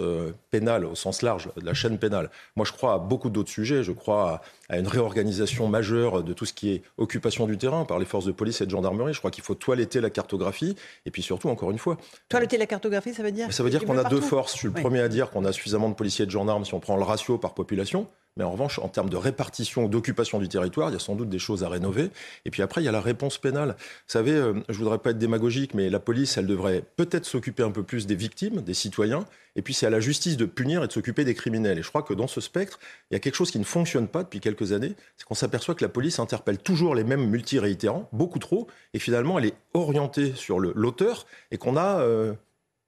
pénale 0.52 0.86
au 0.86 0.96
sens 0.96 1.24
large, 1.24 1.50
de 1.58 1.66
la 1.66 1.74
chaîne 1.74 1.98
pénale. 1.98 2.30
Moi, 2.56 2.66
je 2.66 2.72
crois 2.72 2.94
à 2.94 2.98
beaucoup 3.00 3.30
d'autres 3.30 3.50
sujets. 3.50 3.84
Je 3.84 3.92
crois 3.92 4.42
à, 4.70 4.78
une 4.78 4.88
réorganisation 4.88 5.68
majeure 5.68 6.24
de 6.24 6.34
tout 6.34 6.46
ce 6.46 6.54
qui 6.54 6.72
est 6.72 6.84
occupation 6.98 7.48
du 7.48 7.58
terrain 7.58 7.86
par 7.86 8.00
les 8.00 8.06
forces 8.06 8.26
de 8.26 8.32
police 8.32 8.62
et 8.62 8.66
de 8.66 8.72
gendarmerie. 8.72 9.14
Je 9.14 9.20
crois 9.20 9.32
qu'il 9.32 9.44
faut 9.44 9.56
toiletter 9.56 10.02
la 10.04 10.10
cartographie 10.10 10.76
et 11.06 11.12
puis 11.12 11.22
surtout, 11.22 11.50
encore 11.50 11.72
une 11.72 11.80
fois. 11.80 11.98
Toiletter 12.30 12.58
la 12.58 12.68
cartographie, 12.68 13.14
ça 13.14 13.24
veut 13.24 13.32
dire 13.32 13.52
Ça 13.52 13.64
veut 13.64 13.70
dire 13.70 13.84
qu'on 13.86 13.98
a 13.98 14.04
deux 14.04 14.22
forces. 14.22 14.54
Je 14.54 14.60
suis 14.60 14.68
le 14.68 14.74
premier 14.74 15.00
à 15.00 15.08
dire 15.08 15.32
qu'on 15.32 15.46
a 15.46 15.52
suffisamment 15.52 15.90
de 15.90 15.96
policiers 15.96 16.24
et 16.24 16.26
de 16.26 16.32
gendarmes 16.32 16.66
si 16.66 16.74
on 16.74 16.80
prend 16.80 16.98
le 16.98 17.04
ratio 17.04 17.38
par 17.38 17.54
population. 17.54 18.08
Mais 18.38 18.44
en 18.44 18.52
revanche, 18.52 18.80
en 18.80 18.88
termes 18.88 19.10
de 19.10 19.18
répartition, 19.18 19.88
d'occupation 19.88 20.40
du 20.40 20.50
territoire, 20.50 20.90
il 20.90 20.94
y 20.94 20.96
a 20.96 21.00
sans 21.00 21.16
doute 21.16 21.30
des 21.30 21.40
choses 21.40 21.64
à 21.64 21.70
rénover. 21.70 22.10
Et 22.46 22.52
puis 22.52 22.62
après, 22.62 22.82
il 22.82 22.86
y 22.86 22.88
a 22.88 22.92
la 22.92 23.02
réponse 23.02 23.38
pénale. 23.38 23.76
Vous 23.78 23.84
savez, 24.08 24.32
euh, 24.32 24.54
je 24.70 24.78
voudrais 24.78 24.98
pas 24.98 25.12
être 25.12 25.20
démagogique, 25.20 25.74
mais 25.74 25.90
la 25.90 26.00
police, 26.00 26.38
elle 26.38 26.48
devrait 26.48 26.84
peut-être 26.96 27.26
s'occuper 27.26 27.64
un 27.64 27.72
peu 27.72 27.84
plus 27.84 28.08
des 28.08 28.16
victimes, 28.16 28.62
des 28.62 28.74
citoyens. 28.74 29.26
Et 29.56 29.62
puis 29.62 29.76
c'est 29.76 29.86
à 29.86 29.92
la 29.92 30.00
justice 30.00 30.36
de 30.36 30.46
punir 30.46 30.84
et 30.84 30.88
de 30.88 30.92
s'occuper 30.92 31.26
des 31.26 31.36
criminels. 31.36 31.78
Et 31.78 31.84
je 31.84 31.90
crois 31.90 32.02
que 32.02 32.16
dans 32.16 32.28
ce 32.28 32.42
spectre, 32.42 32.80
il 33.12 33.14
y 33.14 33.18
a 33.18 33.20
quelque 33.20 33.36
chose 33.36 33.52
qui 33.52 33.60
ne 33.60 33.64
fonctionne 33.64 34.08
pas 34.08 34.24
depuis 34.24 34.40
quelques 34.40 34.72
années. 34.72 34.96
C'est 35.18 35.26
qu'on 35.26 35.36
s'aperçoit 35.36 35.76
que 35.76 35.84
la 35.84 35.90
police 35.90 36.18
interpelle 36.18 36.58
toujours 36.58 36.96
les 36.96 37.04
mêmes 37.04 37.28
multiréitérants, 37.28 38.10
beaucoup 38.14 38.40
trop. 38.40 38.68
Et 38.96 39.00
finalement, 39.00 39.38
elle 39.38 39.46
est 39.46 39.56
orientée 39.76 40.34
sur 40.36 40.60
l'auteur 40.60 41.28
et 41.52 41.58
qu'on 41.58 41.78
a... 41.78 42.00
Euh, 42.00 42.34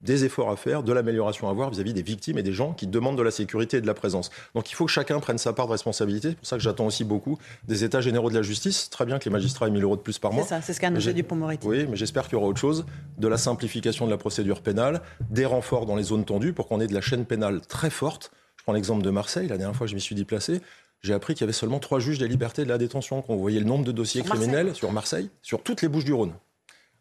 des 0.06 0.24
efforts 0.24 0.50
à 0.50 0.56
faire, 0.56 0.82
de 0.82 0.92
l'amélioration 0.92 1.50
à 1.50 1.52
voir 1.52 1.68
vis-à-vis 1.68 1.92
des 1.92 2.00
victimes 2.00 2.38
et 2.38 2.42
des 2.42 2.52
gens 2.52 2.72
qui 2.72 2.86
demandent 2.86 3.18
de 3.18 3.22
la 3.22 3.30
sécurité 3.30 3.76
et 3.78 3.80
de 3.82 3.86
la 3.86 3.92
présence. 3.92 4.30
Donc 4.54 4.70
il 4.70 4.74
faut 4.74 4.86
que 4.86 4.90
chacun 4.90 5.20
prenne 5.20 5.36
sa 5.36 5.52
part 5.52 5.66
de 5.66 5.72
responsabilité. 5.72 6.30
C'est 6.30 6.36
pour 6.36 6.46
ça 6.46 6.56
que 6.56 6.62
j'attends 6.62 6.86
aussi 6.86 7.04
beaucoup 7.04 7.38
des 7.68 7.84
États 7.84 8.00
généraux 8.00 8.30
de 8.30 8.34
la 8.34 8.42
justice. 8.42 8.88
Très 8.88 9.04
bien 9.04 9.18
que 9.18 9.24
les 9.26 9.30
magistrats 9.30 9.66
aient 9.66 9.70
1000 9.70 9.82
euros 9.82 9.96
de 9.96 10.00
plus 10.00 10.18
par 10.18 10.32
mois. 10.32 10.44
C'est 10.44 10.48
ça, 10.48 10.62
c'est 10.62 10.72
ce 10.72 10.80
qu'a 10.80 10.86
annoncé 10.86 11.12
Dupont-Moretti. 11.12 11.66
Oui, 11.66 11.86
mais 11.90 11.96
j'espère 11.96 12.24
qu'il 12.24 12.34
y 12.34 12.36
aura 12.36 12.46
autre 12.46 12.60
chose. 12.60 12.86
De 13.18 13.28
la 13.28 13.36
simplification 13.36 14.06
de 14.06 14.10
la 14.10 14.16
procédure 14.16 14.62
pénale, 14.62 15.02
des 15.28 15.44
renforts 15.44 15.84
dans 15.84 15.96
les 15.96 16.04
zones 16.04 16.24
tendues 16.24 16.52
pour 16.52 16.68
qu'on 16.68 16.80
ait 16.80 16.86
de 16.86 16.94
la 16.94 17.00
chaîne 17.00 17.26
pénale 17.26 17.60
très 17.60 17.90
forte. 17.90 18.30
Je 18.56 18.62
prends 18.62 18.72
l'exemple 18.72 19.02
de 19.02 19.10
Marseille. 19.10 19.48
La 19.48 19.58
dernière 19.58 19.76
fois 19.76 19.86
que 19.86 19.90
je 19.90 19.96
m'y 19.96 20.00
suis 20.00 20.14
déplacé, 20.14 20.60
j'ai 21.02 21.12
appris 21.12 21.34
qu'il 21.34 21.42
y 21.42 21.44
avait 21.44 21.52
seulement 21.52 21.78
trois 21.78 21.98
juges 21.98 22.18
des 22.18 22.28
libertés 22.28 22.64
de 22.64 22.68
la 22.68 22.78
détention. 22.78 23.22
Quand 23.22 23.34
vous 23.34 23.40
voyez 23.40 23.60
le 23.60 23.66
nombre 23.66 23.84
de 23.84 23.92
dossiers 23.92 24.22
criminels 24.22 24.74
sur 24.74 24.92
Marseille, 24.92 25.30
sur 25.42 25.62
toutes 25.62 25.82
les 25.82 25.88
Bouches 25.88 26.04
du 26.04 26.12
Rhône. 26.12 26.32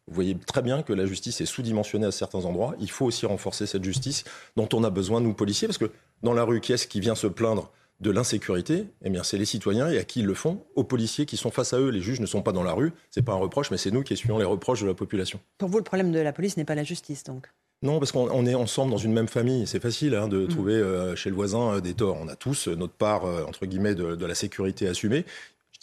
Vous 0.07 0.13
voyez 0.13 0.37
très 0.37 0.61
bien 0.61 0.83
que 0.83 0.93
la 0.93 1.05
justice 1.05 1.41
est 1.41 1.45
sous-dimensionnée 1.45 2.05
à 2.05 2.11
certains 2.11 2.45
endroits. 2.45 2.75
Il 2.79 2.91
faut 2.91 3.05
aussi 3.05 3.25
renforcer 3.25 3.65
cette 3.65 3.83
justice 3.83 4.23
dont 4.55 4.69
on 4.73 4.83
a 4.83 4.91
besoin, 4.91 5.19
nous, 5.19 5.33
policiers, 5.33 5.67
parce 5.67 5.79
que 5.79 5.91
dans 6.21 6.33
la 6.33 6.43
rue, 6.43 6.61
qui 6.61 6.73
est-ce 6.73 6.87
qui 6.87 6.99
vient 6.99 7.15
se 7.15 7.27
plaindre 7.27 7.71
de 8.01 8.11
l'insécurité, 8.11 8.87
eh 9.03 9.09
bien, 9.09 9.23
c'est 9.23 9.37
les 9.37 9.45
citoyens 9.45 9.89
et 9.89 9.97
à 9.97 10.03
qui 10.03 10.19
ils 10.19 10.25
le 10.25 10.33
font, 10.33 10.63
aux 10.75 10.83
policiers 10.83 11.25
qui 11.25 11.37
sont 11.37 11.49
face 11.49 11.73
à 11.73 11.79
eux. 11.79 11.89
Les 11.89 12.01
juges 12.01 12.19
ne 12.19 12.25
sont 12.25 12.41
pas 12.41 12.51
dans 12.51 12.63
la 12.63 12.73
rue, 12.73 12.93
c'est 13.09 13.23
pas 13.23 13.31
un 13.31 13.37
reproche, 13.37 13.71
mais 13.71 13.77
c'est 13.77 13.91
nous 13.91 14.03
qui 14.03 14.13
essuyons 14.13 14.37
les 14.37 14.45
reproches 14.45 14.81
de 14.81 14.87
la 14.87 14.93
population. 14.93 15.39
Pour 15.57 15.69
vous, 15.69 15.77
le 15.77 15.83
problème 15.83 16.11
de 16.11 16.19
la 16.19 16.33
police 16.33 16.57
n'est 16.57 16.65
pas 16.65 16.75
la 16.75 16.83
justice, 16.83 17.23
donc? 17.23 17.47
Non, 17.81 17.99
parce 17.99 18.11
qu'on 18.11 18.45
est 18.45 18.55
ensemble 18.55 18.91
dans 18.91 18.97
une 18.97 19.13
même 19.13 19.27
famille. 19.27 19.67
C'est 19.67 19.81
facile 19.81 20.15
hein, 20.15 20.27
de 20.27 20.45
mmh. 20.45 20.47
trouver 20.47 20.73
euh, 20.73 21.15
chez 21.15 21.29
le 21.29 21.35
voisin 21.35 21.75
euh, 21.75 21.81
des 21.81 21.93
torts. 21.93 22.17
On 22.19 22.27
a 22.27 22.35
tous 22.35 22.67
notre 22.67 22.93
part, 22.93 23.25
euh, 23.25 23.43
entre 23.43 23.65
guillemets, 23.65 23.95
de, 23.95 24.15
de, 24.15 24.25
la 24.25 24.33
sécurité 24.33 24.87
assumée. 24.87 25.25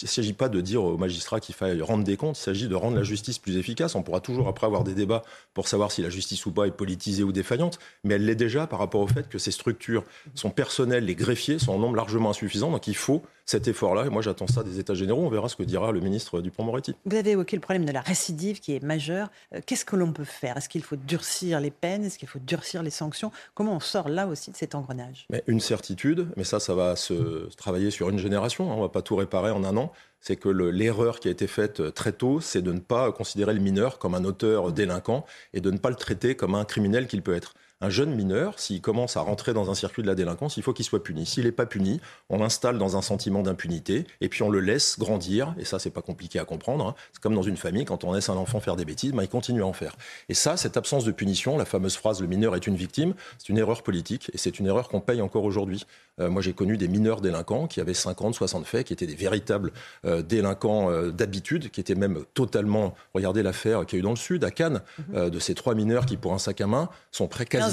Il 0.02 0.06
ne 0.06 0.10
s'agit 0.10 0.32
pas 0.32 0.49
de 0.49 0.60
dire 0.60 0.82
aux 0.82 0.99
magistrats 0.99 1.38
qu'il 1.38 1.54
faille 1.54 1.81
rendre 1.81 2.02
des 2.02 2.16
comptes, 2.16 2.37
il 2.38 2.43
s'agit 2.43 2.69
de 2.69 2.75
rendre 2.75 2.96
la 2.96 3.04
justice 3.04 3.38
plus 3.38 3.56
efficace. 3.56 3.94
On 3.94 4.02
pourra 4.02 4.20
toujours 4.20 4.49
après 4.49 4.66
avoir 4.66 4.82
des 4.82 4.94
débats 4.94 5.22
pour 5.54 5.69
savoir 5.69 5.93
si 5.93 6.02
la 6.02 6.10
justice 6.10 6.44
ou 6.46 6.50
pas 6.50 6.66
est 6.66 6.72
politisée 6.72 7.22
ou 7.22 7.31
défaillante, 7.31 7.78
mais 8.02 8.14
elle 8.14 8.26
l'est 8.26 8.34
déjà 8.34 8.66
par 8.66 8.81
rapport 8.81 9.00
au 9.00 9.06
fait 9.06 9.28
que 9.28 9.38
ces 9.38 9.52
structures 9.52 10.04
sont 10.34 10.50
personnelles, 10.50 11.04
les 11.04 11.14
greffiers 11.14 11.58
sont 11.58 11.72
en 11.72 11.78
nombre 11.78 11.96
largement 11.96 12.31
insuffisant, 12.31 12.70
donc 12.70 12.87
il 12.88 12.96
faut 12.96 13.22
cet 13.44 13.68
effort-là. 13.68 14.06
Et 14.06 14.08
moi, 14.08 14.22
j'attends 14.22 14.46
ça 14.46 14.62
des 14.62 14.78
États 14.78 14.94
généraux. 14.94 15.24
On 15.24 15.30
verra 15.30 15.48
ce 15.48 15.56
que 15.56 15.62
dira 15.62 15.92
le 15.92 16.00
ministre 16.00 16.40
Dupont-Moretti. 16.40 16.94
Vous 17.04 17.16
avez 17.16 17.32
évoqué 17.32 17.56
le 17.56 17.60
problème 17.60 17.84
de 17.84 17.92
la 17.92 18.00
récidive 18.00 18.60
qui 18.60 18.74
est 18.74 18.82
majeur. 18.82 19.30
Euh, 19.54 19.60
qu'est-ce 19.64 19.84
que 19.84 19.96
l'on 19.96 20.12
peut 20.12 20.24
faire? 20.24 20.56
Est-ce 20.56 20.68
qu'il 20.68 20.82
faut 20.82 20.96
durcir 20.96 21.60
les 21.60 21.70
peines? 21.70 22.04
Est-ce 22.04 22.18
qu'il 22.18 22.28
faut 22.28 22.38
durcir 22.38 22.82
les 22.82 22.90
sanctions? 22.90 23.32
Comment 23.54 23.76
on 23.76 23.80
sort 23.80 24.08
là 24.08 24.26
aussi 24.26 24.50
de 24.50 24.56
cet 24.56 24.74
engrenage? 24.74 25.26
Mais 25.30 25.42
Une 25.46 25.60
certitude, 25.60 26.28
mais 26.37 26.44
ça, 26.44 26.61
ça 26.61 26.75
va 26.75 26.96
se 26.96 27.49
travailler 27.56 27.90
sur 27.90 28.08
une 28.08 28.18
génération. 28.18 28.70
Hein. 28.70 28.75
On 28.75 28.78
ne 28.78 28.82
va 28.82 28.88
pas 28.88 29.02
tout 29.02 29.16
réparer 29.16 29.50
en 29.50 29.64
un 29.64 29.76
an 29.76 29.92
c'est 30.22 30.37
que 30.37 30.49
l'erreur 30.49 31.20
qui 31.20 31.28
a 31.28 31.30
été 31.32 31.46
faite 31.46 31.80
euh, 31.80 31.90
très 31.90 32.12
tôt, 32.12 32.40
c'est 32.40 32.62
de 32.62 32.72
ne 32.72 32.78
pas 32.78 33.12
considérer 33.12 33.52
le 33.52 33.61
mineur 33.61 33.99
comme 33.99 34.14
un 34.14 34.25
auteur 34.25 34.72
délinquant 34.72 35.26
et 35.52 35.61
de 35.61 35.70
ne 35.70 35.78
pas 35.78 35.90
le 35.90 35.96
traiter 35.96 36.37
comme 36.37 36.54
un 36.54 36.64
criminel 36.64 37.08
qu'il 37.08 37.22
peut 37.22 37.34
être 37.34 37.54
un 37.82 37.90
jeune 37.90 38.14
mineur, 38.14 38.60
s'il 38.60 38.80
commence 38.80 39.16
à 39.16 39.20
rentrer 39.20 39.52
dans 39.52 39.68
un 39.68 39.74
circuit 39.74 40.02
de 40.02 40.06
la 40.06 40.14
délinquance, 40.14 40.56
il 40.56 40.62
faut 40.62 40.72
qu'il 40.72 40.84
soit 40.84 41.02
puni. 41.02 41.26
S'il 41.26 41.44
n'est 41.44 41.52
pas 41.52 41.66
puni, 41.66 42.00
on 42.30 42.38
l'installe 42.38 42.78
dans 42.78 42.96
un 42.96 43.02
sentiment 43.02 43.42
d'impunité 43.42 44.06
et 44.20 44.28
puis 44.28 44.44
on 44.44 44.50
le 44.50 44.60
laisse 44.60 44.98
grandir. 45.00 45.52
Et 45.58 45.64
ça, 45.64 45.80
c'est 45.80 45.90
pas 45.90 46.00
compliqué 46.00 46.38
à 46.38 46.44
comprendre. 46.44 46.86
Hein. 46.86 46.94
C'est 47.12 47.20
comme 47.20 47.34
dans 47.34 47.42
une 47.42 47.56
famille, 47.56 47.84
quand 47.84 48.04
on 48.04 48.12
laisse 48.12 48.28
un 48.28 48.36
enfant 48.36 48.60
faire 48.60 48.76
des 48.76 48.84
bêtises, 48.84 49.10
ben, 49.10 49.24
il 49.24 49.28
continue 49.28 49.62
à 49.62 49.66
en 49.66 49.72
faire. 49.72 49.96
Et 50.28 50.34
ça, 50.34 50.56
cette 50.56 50.76
absence 50.76 51.04
de 51.04 51.10
punition, 51.10 51.58
la 51.58 51.64
fameuse 51.64 51.96
phrase 51.96 52.20
le 52.20 52.28
mineur 52.28 52.54
est 52.54 52.68
une 52.68 52.76
victime, 52.76 53.14
c'est 53.38 53.48
une 53.48 53.58
erreur 53.58 53.82
politique 53.82 54.30
et 54.32 54.38
c'est 54.38 54.60
une 54.60 54.68
erreur 54.68 54.88
qu'on 54.88 55.00
paye 55.00 55.20
encore 55.20 55.44
aujourd'hui. 55.44 55.84
Euh, 56.20 56.30
moi, 56.30 56.40
j'ai 56.42 56.52
connu 56.52 56.76
des 56.76 56.88
mineurs 56.88 57.20
délinquants 57.20 57.66
qui 57.66 57.80
avaient 57.80 57.94
50, 57.94 58.34
60 58.34 58.66
faits, 58.66 58.86
qui 58.86 58.92
étaient 58.92 59.06
des 59.06 59.14
véritables 59.14 59.72
euh, 60.04 60.22
délinquants 60.22 60.90
euh, 60.90 61.10
d'habitude, 61.10 61.70
qui 61.70 61.80
étaient 61.80 61.94
même 61.94 62.20
totalement. 62.34 62.94
Regardez 63.14 63.42
l'affaire 63.42 63.86
qu'il 63.86 63.96
y 63.96 63.98
a 63.98 64.00
eu 64.00 64.02
dans 64.02 64.10
le 64.10 64.16
Sud, 64.16 64.44
à 64.44 64.50
Cannes, 64.50 64.82
mhm. 65.08 65.30
de 65.30 65.38
ces 65.38 65.54
trois 65.54 65.74
mineurs 65.74 66.06
qui, 66.06 66.16
pour 66.16 66.32
un 66.32 66.38
sac 66.38 66.60
à 66.60 66.66
main, 66.66 66.88
sont 67.10 67.26
prêts 67.26 67.46
quasiment 67.46 67.72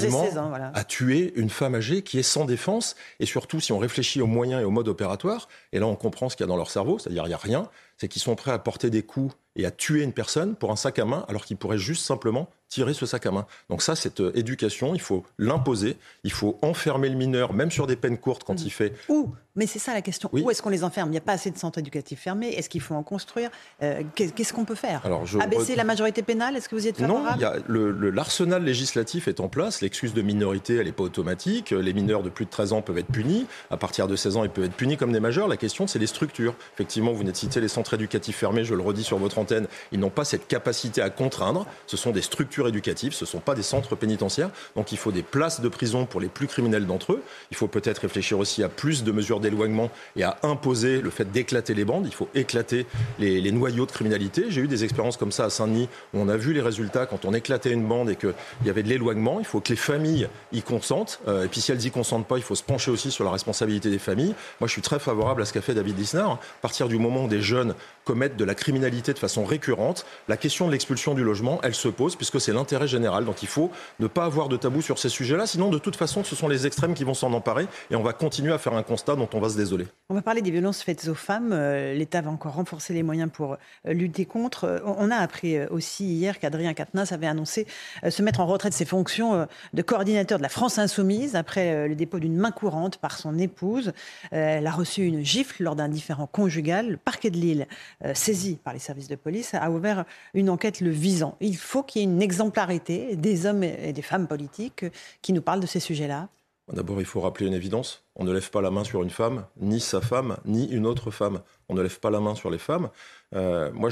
à 0.74 0.84
tuer 0.84 1.32
une 1.36 1.50
femme 1.50 1.74
âgée 1.74 2.02
qui 2.02 2.18
est 2.18 2.22
sans 2.22 2.44
défense. 2.44 2.96
Et 3.18 3.26
surtout, 3.26 3.60
si 3.60 3.72
on 3.72 3.78
réfléchit 3.78 4.20
aux 4.20 4.26
moyens 4.26 4.62
et 4.62 4.64
aux 4.64 4.70
modes 4.70 4.88
opératoires, 4.88 5.48
et 5.72 5.78
là, 5.78 5.86
on 5.86 5.96
comprend 5.96 6.28
ce 6.28 6.36
qu'il 6.36 6.44
y 6.44 6.48
a 6.48 6.48
dans 6.48 6.56
leur 6.56 6.70
cerveau, 6.70 6.98
c'est-à-dire 6.98 7.24
il 7.24 7.28
n'y 7.28 7.34
a 7.34 7.38
rien, 7.38 7.68
c'est 7.96 8.08
qu'ils 8.08 8.22
sont 8.22 8.34
prêts 8.34 8.52
à 8.52 8.58
porter 8.58 8.90
des 8.90 9.02
coups 9.02 9.34
et 9.56 9.66
à 9.66 9.70
tuer 9.70 10.02
une 10.02 10.12
personne 10.12 10.54
pour 10.54 10.70
un 10.70 10.76
sac 10.76 10.98
à 10.98 11.04
main, 11.04 11.24
alors 11.28 11.44
qu'ils 11.44 11.56
pourraient 11.56 11.78
juste 11.78 12.04
simplement 12.04 12.48
tirer 12.68 12.94
ce 12.94 13.04
sac 13.04 13.26
à 13.26 13.30
main. 13.30 13.46
Donc 13.68 13.82
ça, 13.82 13.96
cette 13.96 14.20
euh, 14.20 14.32
éducation, 14.36 14.94
il 14.94 15.00
faut 15.00 15.24
l'imposer, 15.38 15.96
il 16.24 16.32
faut 16.32 16.58
enfermer 16.62 17.08
le 17.08 17.16
mineur, 17.16 17.52
même 17.52 17.70
sur 17.70 17.86
des 17.86 17.96
peines 17.96 18.16
courtes 18.16 18.44
quand 18.44 18.54
mmh. 18.54 18.64
il 18.64 18.70
fait... 18.70 18.94
Où 19.08 19.34
Mais 19.56 19.66
c'est 19.66 19.78
ça 19.78 19.92
la 19.94 20.02
question. 20.02 20.28
Où 20.32 20.50
est-ce 20.50 20.62
qu'on 20.62 20.70
les 20.70 20.84
enferme? 20.84 21.08
Il 21.08 21.12
n'y 21.12 21.18
a 21.18 21.22
pas 21.22 21.32
assez 21.32 21.50
de 21.50 21.58
centres 21.58 21.78
éducatifs 21.78 22.20
fermés. 22.20 22.50
Est-ce 22.50 22.68
qu'il 22.68 22.80
faut 22.80 22.94
en 22.94 23.02
construire? 23.02 23.50
Euh, 23.82 24.02
Qu'est-ce 24.14 24.52
qu'on 24.52 24.64
peut 24.64 24.74
faire? 24.74 25.04
Alors, 25.04 25.24
Abaisser 25.40 25.74
la 25.74 25.84
majorité 25.84 26.22
pénale 26.22 26.56
Est-ce 26.56 26.68
que 26.68 26.76
vous 26.76 26.86
y 26.86 26.88
êtes 26.88 26.98
favorable? 26.98 27.42
Non, 27.68 28.10
l'arsenal 28.12 28.62
législatif 28.62 29.28
est 29.28 29.40
en 29.40 29.48
place. 29.48 29.80
L'excuse 29.80 30.14
de 30.14 30.22
minorité, 30.22 30.76
elle 30.76 30.86
n'est 30.86 30.92
pas 30.92 31.02
automatique. 31.02 31.70
Les 31.70 31.92
mineurs 31.92 32.22
de 32.22 32.28
plus 32.30 32.44
de 32.44 32.50
13 32.50 32.72
ans 32.72 32.82
peuvent 32.82 32.98
être 32.98 33.10
punis. 33.10 33.46
À 33.70 33.76
partir 33.76 34.06
de 34.06 34.14
16 34.16 34.36
ans, 34.36 34.44
ils 34.44 34.50
peuvent 34.50 34.64
être 34.64 34.74
punis 34.74 34.96
comme 34.96 35.12
des 35.12 35.20
majeurs. 35.20 35.48
La 35.48 35.56
question, 35.56 35.86
c'est 35.86 35.98
les 35.98 36.06
structures. 36.06 36.54
Effectivement, 36.74 37.12
vous 37.12 37.18
venez 37.18 37.32
de 37.32 37.36
citer 37.36 37.60
les 37.60 37.68
centres 37.68 37.94
éducatifs 37.94 38.36
fermés. 38.36 38.64
Je 38.64 38.74
le 38.74 38.82
redis 38.82 39.04
sur 39.04 39.18
votre 39.18 39.38
antenne. 39.38 39.66
Ils 39.90 39.98
n'ont 39.98 40.10
pas 40.10 40.24
cette 40.24 40.46
capacité 40.46 41.02
à 41.02 41.10
contraindre. 41.10 41.66
Ce 41.86 41.96
sont 41.96 42.12
des 42.12 42.22
structures 42.22 42.68
éducatives. 42.68 43.12
Ce 43.14 43.24
ne 43.24 43.28
sont 43.28 43.40
pas 43.40 43.54
des 43.54 43.62
centres 43.62 43.96
pénitentiaires. 43.96 44.50
Donc, 44.76 44.92
il 44.92 44.98
faut 44.98 45.12
des 45.12 45.22
places 45.22 45.60
de 45.60 45.68
prison 45.68 46.06
pour 46.06 46.20
les 46.20 46.28
plus 46.28 46.46
criminels 46.46 46.86
d'entre 46.86 47.14
eux. 47.14 47.22
Il 47.50 47.56
faut 47.56 47.68
peut-être 47.68 47.98
réfléchir 47.98 48.38
aussi 48.38 48.62
à 48.62 48.68
plus 48.68 49.02
de 49.02 49.10
mesures 49.10 49.40
d'éloignement 49.50 49.90
et 50.16 50.22
à 50.22 50.38
imposer 50.42 51.00
le 51.00 51.10
fait 51.10 51.30
d'éclater 51.30 51.74
les 51.74 51.84
bandes. 51.84 52.06
Il 52.06 52.14
faut 52.14 52.28
éclater 52.34 52.86
les, 53.18 53.50
noyaux 53.52 53.84
de 53.84 53.92
criminalité. 53.92 54.46
J'ai 54.48 54.62
eu 54.62 54.68
des 54.68 54.84
expériences 54.84 55.16
comme 55.16 55.32
ça 55.32 55.44
à 55.44 55.50
Saint-Denis 55.50 55.88
où 56.14 56.20
on 56.20 56.28
a 56.28 56.36
vu 56.36 56.52
les 56.52 56.60
résultats 56.60 57.06
quand 57.06 57.24
on 57.24 57.34
éclatait 57.34 57.72
une 57.72 57.86
bande 57.86 58.10
et 58.10 58.16
qu'il 58.16 58.32
y 58.64 58.70
avait 58.70 58.82
de 58.82 58.88
l'éloignement. 58.88 59.40
Il 59.40 59.44
faut 59.44 59.60
que 59.60 59.70
les 59.70 59.76
familles 59.76 60.28
y 60.52 60.62
consentent. 60.62 61.20
Euh, 61.28 61.44
et 61.44 61.48
puis 61.48 61.60
si 61.60 61.72
elles 61.72 61.84
y 61.84 61.90
consentent 61.90 62.26
pas, 62.26 62.36
il 62.36 62.42
faut 62.42 62.54
se 62.54 62.62
pencher 62.62 62.90
aussi 62.90 63.10
sur 63.10 63.24
la 63.24 63.30
responsabilité 63.30 63.90
des 63.90 63.98
familles. 63.98 64.34
Moi, 64.60 64.68
je 64.68 64.72
suis 64.72 64.82
très 64.82 64.98
favorable 64.98 65.42
à 65.42 65.44
ce 65.44 65.52
qu'a 65.52 65.60
fait 65.60 65.74
David 65.74 65.98
Lisnard. 65.98 66.32
À 66.32 66.38
partir 66.62 66.88
du 66.88 66.98
moment 66.98 67.24
où 67.24 67.28
des 67.28 67.42
jeunes 67.42 67.74
commettent 68.04 68.36
de 68.36 68.44
la 68.44 68.54
criminalité 68.54 69.12
de 69.12 69.18
façon 69.18 69.44
récurrente, 69.44 70.06
la 70.28 70.36
question 70.36 70.66
de 70.66 70.72
l'expulsion 70.72 71.14
du 71.14 71.24
logement, 71.24 71.60
elle 71.62 71.74
se 71.74 71.88
pose 71.88 72.16
puisque 72.16 72.40
c'est 72.40 72.52
l'intérêt 72.52 72.88
général. 72.88 73.24
Donc 73.24 73.42
il 73.42 73.48
faut 73.48 73.70
ne 73.98 74.06
pas 74.06 74.24
avoir 74.24 74.48
de 74.48 74.56
tabou 74.56 74.82
sur 74.82 74.98
ces 74.98 75.08
sujets-là. 75.08 75.46
Sinon, 75.46 75.68
de 75.68 75.78
toute 75.78 75.96
façon, 75.96 76.24
ce 76.24 76.36
sont 76.36 76.48
les 76.48 76.66
extrêmes 76.66 76.94
qui 76.94 77.04
vont 77.04 77.14
s'en 77.14 77.32
emparer 77.32 77.66
et 77.90 77.96
on 77.96 78.02
va 78.02 78.12
continuer 78.12 78.52
à 78.52 78.58
faire 78.58 78.74
un 78.74 78.82
constat 78.82 79.16
on 79.34 79.40
va 79.40 79.48
se 79.48 79.56
désoler. 79.56 79.86
On 80.08 80.14
va 80.14 80.22
parler 80.22 80.42
des 80.42 80.50
violences 80.50 80.82
faites 80.82 81.06
aux 81.08 81.14
femmes. 81.14 81.52
Euh, 81.52 81.94
L'État 81.94 82.20
va 82.20 82.30
encore 82.30 82.54
renforcer 82.54 82.92
les 82.92 83.02
moyens 83.02 83.30
pour 83.32 83.52
euh, 83.86 83.92
lutter 83.92 84.24
contre. 84.24 84.64
Euh, 84.64 84.78
on 84.84 85.10
a 85.10 85.16
appris 85.16 85.60
aussi 85.66 86.04
hier 86.04 86.38
qu'Adrien 86.38 86.74
Quatennens 86.74 87.12
avait 87.12 87.26
annoncé 87.26 87.66
se 88.08 88.22
mettre 88.22 88.40
en 88.40 88.46
retrait 88.46 88.70
de 88.70 88.74
ses 88.74 88.84
fonctions 88.84 89.46
de 89.72 89.82
coordinateur 89.82 90.38
de 90.38 90.42
la 90.42 90.48
France 90.48 90.78
Insoumise 90.78 91.36
après 91.36 91.88
le 91.88 91.94
dépôt 91.94 92.18
d'une 92.18 92.36
main 92.36 92.50
courante 92.50 92.96
par 92.98 93.18
son 93.18 93.38
épouse. 93.38 93.92
Elle 94.30 94.66
a 94.66 94.70
reçu 94.70 95.04
une 95.04 95.24
gifle 95.24 95.62
lors 95.62 95.76
d'un 95.76 95.88
différend 95.88 96.26
conjugal. 96.26 96.90
Le 96.90 96.96
parquet 96.96 97.30
de 97.30 97.36
Lille, 97.36 97.66
saisi 98.14 98.58
par 98.62 98.72
les 98.72 98.78
services 98.78 99.08
de 99.08 99.16
police, 99.16 99.54
a 99.54 99.70
ouvert 99.70 100.04
une 100.34 100.50
enquête 100.50 100.80
le 100.80 100.90
visant. 100.90 101.36
Il 101.40 101.56
faut 101.56 101.82
qu'il 101.82 102.02
y 102.02 102.04
ait 102.04 102.08
une 102.08 102.22
exemplarité 102.22 103.16
des 103.16 103.46
hommes 103.46 103.62
et 103.62 103.92
des 103.92 104.02
femmes 104.02 104.26
politiques 104.26 104.84
qui 105.22 105.32
nous 105.32 105.42
parlent 105.42 105.60
de 105.60 105.66
ces 105.66 105.80
sujets-là. 105.80 106.28
D'abord, 106.72 107.00
il 107.00 107.06
faut 107.06 107.20
rappeler 107.20 107.46
une 107.46 107.54
évidence. 107.54 108.04
On 108.14 108.24
ne 108.24 108.32
lève 108.32 108.50
pas 108.50 108.60
la 108.60 108.70
main 108.70 108.84
sur 108.84 109.02
une 109.02 109.10
femme, 109.10 109.46
ni 109.60 109.80
sa 109.80 110.00
femme, 110.00 110.36
ni 110.44 110.70
une 110.70 110.86
autre 110.86 111.10
femme. 111.10 111.40
On 111.68 111.74
ne 111.74 111.82
lève 111.82 111.98
pas 111.98 112.10
la 112.10 112.20
main 112.20 112.34
sur 112.34 112.50
les 112.50 112.58
femmes. 112.58 112.90
Euh, 113.34 113.70
moi, 113.72 113.90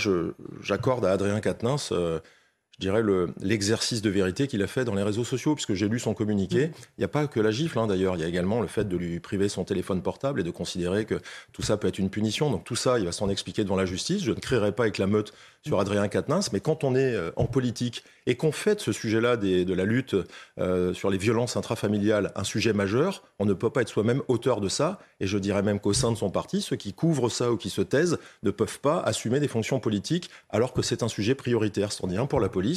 j'accorde 0.61 1.04
à 1.04 1.12
Adrien 1.12 1.40
Quatennens, 1.40 1.90
euh, 1.92 2.20
je 2.78 2.87
dirais, 2.87 3.02
l'exercice 3.40 4.02
de 4.02 4.11
vérité 4.11 4.47
qu'il 4.47 4.62
a 4.62 4.68
fait 4.68 4.85
dans 4.85 4.94
les 4.94 5.02
réseaux 5.02 5.25
sociaux, 5.25 5.54
puisque 5.54 5.75
j'ai 5.75 5.88
lu 5.88 5.99
son 5.99 6.14
communiqué. 6.14 6.70
Il 6.97 7.00
n'y 7.00 7.04
a 7.04 7.08
pas 7.08 7.26
que 7.26 7.40
la 7.40 7.50
gifle, 7.50 7.78
hein, 7.78 7.88
d'ailleurs. 7.88 8.14
Il 8.14 8.20
y 8.20 8.25
a 8.25 8.28
également 8.28 8.61
le 8.61 8.68
fait 8.68 8.88
de 8.88 8.97
lui 8.97 9.18
priver 9.18 9.49
son 9.49 9.64
téléphone 9.64 10.00
portable 10.00 10.40
et 10.40 10.44
de 10.44 10.50
considérer 10.50 11.04
que 11.04 11.20
tout 11.52 11.62
ça 11.62 11.76
peut 11.76 11.88
être 11.88 11.99
une 11.99 12.11
punition. 12.11 12.50
Donc 12.50 12.64
tout 12.64 12.76
ça, 12.76 13.00
il 13.00 13.04
va 13.04 13.12
s'en 13.12 13.28
expliquer 13.30 13.64
devant 13.64 13.76
la 13.76 13.87
justice. 13.87 14.23
Je 14.23 14.30
ne 14.30 14.38
créerai 14.38 14.70
pas 14.70 14.85
avec 14.85 14.99
la 14.99 15.08
meute 15.08 15.32
sur 15.66 15.80
Adrien 15.80 16.06
Quatennens, 16.06 16.52
mais 16.52 16.61
quand 16.61 16.85
on 16.85 16.94
est 16.94 17.14
euh, 17.14 17.32
en 17.37 17.47
politique 17.47 18.04
et 18.26 18.37
qu'on 18.37 18.52
fait 18.52 18.76
de 18.76 18.80
ce 18.80 18.92
sujet-là 18.92 19.37
de 19.37 19.75
la 19.75 19.85
lutte 19.85 20.14
euh, 20.58 20.94
sur 20.94 21.11
les 21.11 21.18
violences 21.18 21.56
intrafamiliales 21.56 22.30
un 22.37 22.44
sujet 22.44 22.73
majeur, 22.73 23.25
on 23.38 23.47
ne 23.47 23.54
peut 23.54 23.70
pas 23.70 23.82
être 23.82 23.88
soi-même 23.88 24.23
auteur 24.28 24.61
de 24.61 24.68
ça. 24.68 24.99
Et 25.20 25.26
je 25.26 25.38
dirais 25.38 25.62
même 25.62 25.80
qu'au 25.80 25.94
sein 25.94 26.12
de 26.12 26.16
son 26.16 26.30
parti, 26.30 26.61
ceux 26.61 26.76
qui 26.76 26.92
couvrent 26.92 27.30
ça 27.30 27.50
ou 27.50 27.56
qui 27.56 27.70
se 27.70 27.80
taisent 27.80 28.18
ne 28.42 28.50
peuvent 28.50 28.80
pas 28.80 29.00
assumer 29.00 29.40
des 29.40 29.49
fonctions 29.49 29.80
politiques 29.80 30.30
alors 30.50 30.73
que 30.73 30.82
c'est 30.82 31.02
un 31.02 31.08
sujet 31.08 31.35
prioritaire. 31.35 31.90
C'en 31.90 32.11
est 32.11 32.16
un 32.16 32.26
pour 32.26 32.40
la 32.40 32.49
police. 32.49 32.67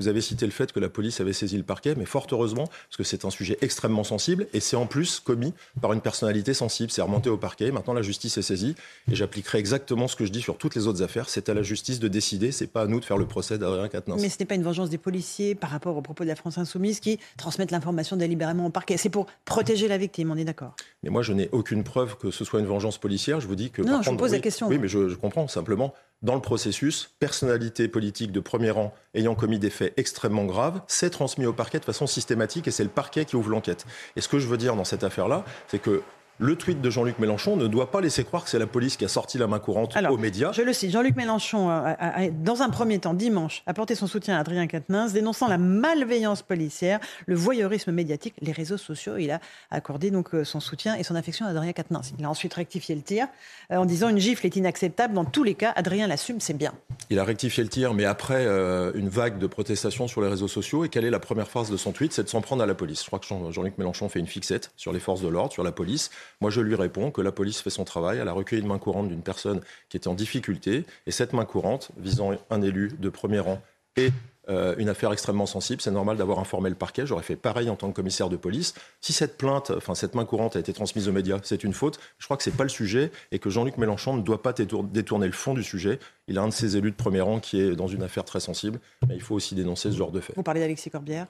Vous 0.00 0.08
avez 0.08 0.20
cité 0.20 0.46
le 0.46 0.52
fait 0.52 0.72
que 0.72 0.80
la 0.80 0.88
police 0.88 1.20
avait 1.20 1.32
saisi 1.32 1.56
le 1.56 1.62
parquet, 1.62 1.94
mais 1.96 2.04
fort 2.04 2.26
heureusement, 2.32 2.66
parce 2.66 2.96
que 2.96 3.04
c'est 3.04 3.24
un 3.24 3.30
sujet 3.30 3.58
extrêmement 3.60 4.04
sensible 4.04 4.46
et 4.52 4.60
c'est 4.60 4.76
en 4.76 4.86
plus 4.86 5.20
commis 5.20 5.52
par 5.80 5.92
une 5.92 6.00
personnalité 6.00 6.54
sensible. 6.54 6.90
C'est 6.90 7.02
remonté 7.02 7.30
au 7.30 7.36
parquet. 7.36 7.70
Maintenant, 7.70 7.94
la 7.94 8.02
justice 8.02 8.38
est 8.38 8.42
saisie 8.42 8.74
et 9.10 9.14
j'appliquerai 9.14 9.58
exactement 9.58 10.08
ce 10.08 10.16
que 10.16 10.24
je 10.24 10.32
dis 10.32 10.40
sur 10.40 10.56
toutes 10.56 10.74
les 10.74 10.86
autres 10.86 11.02
affaires. 11.02 11.28
C'est 11.28 11.48
à 11.48 11.54
la 11.54 11.62
justice 11.62 12.00
de 12.00 12.08
décider. 12.08 12.52
C'est 12.52 12.66
pas 12.66 12.82
à 12.82 12.86
nous 12.86 13.00
de 13.00 13.04
faire 13.04 13.18
le 13.18 13.26
procès 13.26 13.58
d'Adrien 13.58 13.88
Quatennens. 13.88 14.20
Mais 14.20 14.28
ce 14.28 14.36
n'est 14.40 14.46
pas 14.46 14.54
une 14.54 14.62
vengeance 14.62 14.90
des 14.90 14.98
policiers 14.98 15.54
par 15.54 15.70
rapport 15.70 15.96
aux 15.96 16.02
propos 16.02 16.24
de 16.24 16.28
la 16.28 16.36
France 16.36 16.58
Insoumise 16.58 17.00
qui 17.00 17.18
transmettent 17.36 17.70
l'information 17.70 18.16
délibérément 18.16 18.66
au 18.66 18.70
parquet. 18.70 18.96
C'est 18.96 19.10
pour 19.10 19.26
protéger 19.44 19.88
la 19.88 19.98
victime, 19.98 20.30
on 20.30 20.36
est 20.36 20.44
d'accord. 20.44 20.74
Mais 21.02 21.10
moi, 21.10 21.22
je 21.22 21.32
n'ai 21.32 21.48
aucune 21.52 21.84
preuve 21.84 22.16
que 22.16 22.30
ce 22.30 22.44
soit 22.44 22.60
une 22.60 22.66
vengeance 22.66 22.98
policière. 22.98 23.40
Je 23.40 23.46
vous 23.46 23.56
dis 23.56 23.70
que. 23.70 23.82
Non, 23.82 24.02
je 24.02 24.10
vous 24.10 24.16
pose 24.16 24.32
la 24.32 24.40
question. 24.40 24.68
Oui, 24.68 24.78
mais 24.78 24.88
je, 24.88 25.08
je 25.08 25.14
comprends 25.16 25.48
simplement. 25.48 25.94
Dans 26.24 26.34
le 26.34 26.40
processus, 26.40 27.10
personnalité 27.18 27.86
politique 27.86 28.32
de 28.32 28.40
premier 28.40 28.70
rang 28.70 28.94
ayant 29.12 29.34
commis 29.34 29.58
des 29.58 29.68
faits 29.68 29.92
extrêmement 29.98 30.46
graves, 30.46 30.80
c'est 30.86 31.10
transmis 31.10 31.44
au 31.44 31.52
parquet 31.52 31.78
de 31.78 31.84
façon 31.84 32.06
systématique 32.06 32.66
et 32.66 32.70
c'est 32.70 32.82
le 32.82 32.88
parquet 32.88 33.26
qui 33.26 33.36
ouvre 33.36 33.50
l'enquête. 33.50 33.84
Et 34.16 34.22
ce 34.22 34.28
que 34.28 34.38
je 34.38 34.48
veux 34.48 34.56
dire 34.56 34.74
dans 34.74 34.84
cette 34.84 35.04
affaire-là, 35.04 35.44
c'est 35.68 35.78
que 35.78 36.02
le 36.38 36.56
tweet 36.56 36.80
de 36.80 36.90
Jean-Luc 36.90 37.18
Mélenchon 37.18 37.56
ne 37.56 37.66
doit 37.66 37.90
pas 37.90 38.00
laisser 38.00 38.24
croire 38.24 38.44
que 38.44 38.50
c'est 38.50 38.58
la 38.58 38.66
police 38.66 38.96
qui 38.96 39.04
a 39.04 39.08
sorti 39.08 39.38
la 39.38 39.46
main 39.46 39.58
courante 39.58 39.96
aux 39.96 40.16
médias. 40.16 40.52
Je 40.52 40.62
le 40.62 40.72
cite, 40.72 40.90
Jean-Luc 40.90 41.16
Mélenchon 41.16 41.68
a, 41.70 42.28
dans 42.30 42.62
un 42.62 42.70
premier 42.70 42.98
temps, 42.98 43.14
dimanche, 43.14 43.62
apporté 43.66 43.94
son 43.94 44.06
soutien 44.06 44.36
à 44.36 44.40
Adrien 44.40 44.66
Quatennens, 44.66 45.12
dénonçant 45.12 45.48
la 45.48 45.58
malveillance 45.58 46.42
policière, 46.42 46.98
le 47.26 47.34
voyeurisme 47.34 47.92
médiatique, 47.92 48.34
les 48.40 48.52
réseaux 48.52 48.76
sociaux. 48.76 49.16
Il 49.16 49.30
a 49.30 49.40
accordé 49.70 50.10
donc 50.10 50.34
euh, 50.34 50.44
son 50.44 50.60
soutien 50.60 50.96
et 50.96 51.02
son 51.02 51.14
affection 51.14 51.46
à 51.46 51.50
Adrien 51.50 51.72
Quatennens. 51.72 52.12
Il 52.18 52.24
a 52.24 52.30
ensuite 52.30 52.54
rectifié 52.54 52.94
le 52.94 53.02
tir 53.02 53.26
euh, 53.70 53.76
en 53.76 53.84
disant 53.84 54.08
une 54.08 54.18
gifle 54.18 54.46
est 54.46 54.56
inacceptable. 54.56 55.14
Dans 55.14 55.24
tous 55.24 55.44
les 55.44 55.54
cas, 55.54 55.72
Adrien 55.76 56.06
l'assume, 56.06 56.40
c'est 56.40 56.54
bien. 56.54 56.72
Il 57.10 57.18
a 57.18 57.24
rectifié 57.24 57.62
le 57.62 57.68
tir, 57.68 57.94
mais 57.94 58.04
après 58.04 58.44
euh, 58.46 58.92
une 58.94 59.08
vague 59.08 59.38
de 59.38 59.46
protestations 59.46 60.08
sur 60.08 60.20
les 60.20 60.28
réseaux 60.28 60.48
sociaux. 60.48 60.84
Et 60.84 60.88
quelle 60.88 61.04
est 61.04 61.10
la 61.10 61.20
première 61.20 61.48
phrase 61.48 61.70
de 61.70 61.76
son 61.76 61.92
tweet? 61.92 62.12
C'est 62.12 62.24
de 62.24 62.28
s'en 62.28 62.40
prendre 62.40 62.62
à 62.62 62.66
la 62.66 62.74
police. 62.74 63.02
Je 63.02 63.06
crois 63.06 63.18
que 63.18 63.26
Jean-Luc 63.26 63.78
Mélenchon 63.78 64.08
fait 64.08 64.20
une 64.20 64.26
fixette 64.26 64.72
sur 64.76 64.92
les 64.92 65.00
forces 65.00 65.20
de 65.20 65.28
l'ordre, 65.28 65.52
sur 65.52 65.62
la 65.62 65.72
police. 65.72 66.10
Moi, 66.40 66.50
je 66.50 66.60
lui 66.60 66.74
réponds 66.74 67.10
que 67.10 67.20
la 67.20 67.32
police 67.32 67.60
fait 67.60 67.70
son 67.70 67.84
travail. 67.84 68.18
Elle 68.18 68.28
a 68.28 68.32
recueilli 68.32 68.62
une 68.62 68.68
main 68.68 68.78
courante 68.78 69.08
d'une 69.08 69.22
personne 69.22 69.60
qui 69.88 69.96
était 69.96 70.08
en 70.08 70.14
difficulté. 70.14 70.84
Et 71.06 71.10
cette 71.10 71.32
main 71.32 71.44
courante, 71.44 71.90
visant 71.96 72.32
un 72.50 72.62
élu 72.62 72.92
de 72.98 73.08
premier 73.08 73.40
rang 73.40 73.60
et 73.96 74.10
euh, 74.48 74.74
une 74.76 74.88
affaire 74.88 75.12
extrêmement 75.12 75.46
sensible, 75.46 75.80
c'est 75.80 75.90
normal 75.90 76.16
d'avoir 76.16 76.38
informé 76.38 76.68
le 76.68 76.74
parquet. 76.74 77.06
J'aurais 77.06 77.22
fait 77.22 77.36
pareil 77.36 77.70
en 77.70 77.76
tant 77.76 77.88
que 77.88 77.94
commissaire 77.94 78.28
de 78.28 78.36
police. 78.36 78.74
Si 79.00 79.12
cette 79.12 79.38
plainte, 79.38 79.70
enfin 79.70 79.94
cette 79.94 80.14
main 80.14 80.24
courante 80.24 80.56
a 80.56 80.60
été 80.60 80.72
transmise 80.72 81.08
aux 81.08 81.12
médias, 81.12 81.38
c'est 81.42 81.64
une 81.64 81.72
faute. 81.72 81.98
Je 82.18 82.26
crois 82.26 82.36
que 82.36 82.42
c'est 82.42 82.56
pas 82.56 82.64
le 82.64 82.68
sujet 82.68 83.10
et 83.32 83.38
que 83.38 83.48
Jean-Luc 83.48 83.78
Mélenchon 83.78 84.16
ne 84.16 84.22
doit 84.22 84.42
pas 84.42 84.52
détourner 84.52 85.26
le 85.26 85.32
fond 85.32 85.54
du 85.54 85.62
sujet. 85.62 85.98
Il 86.28 86.38
a 86.38 86.42
un 86.42 86.48
de 86.48 86.52
ses 86.52 86.76
élus 86.76 86.90
de 86.90 86.96
premier 86.96 87.22
rang 87.22 87.40
qui 87.40 87.60
est 87.60 87.74
dans 87.74 87.88
une 87.88 88.02
affaire 88.02 88.24
très 88.24 88.40
sensible, 88.40 88.80
mais 89.08 89.14
il 89.14 89.22
faut 89.22 89.34
aussi 89.34 89.54
dénoncer 89.54 89.90
ce 89.90 89.96
genre 89.96 90.12
de 90.12 90.20
fait. 90.20 90.34
Vous 90.36 90.42
parlez 90.42 90.60
d'Alexis 90.60 90.90
Corbière? 90.90 91.26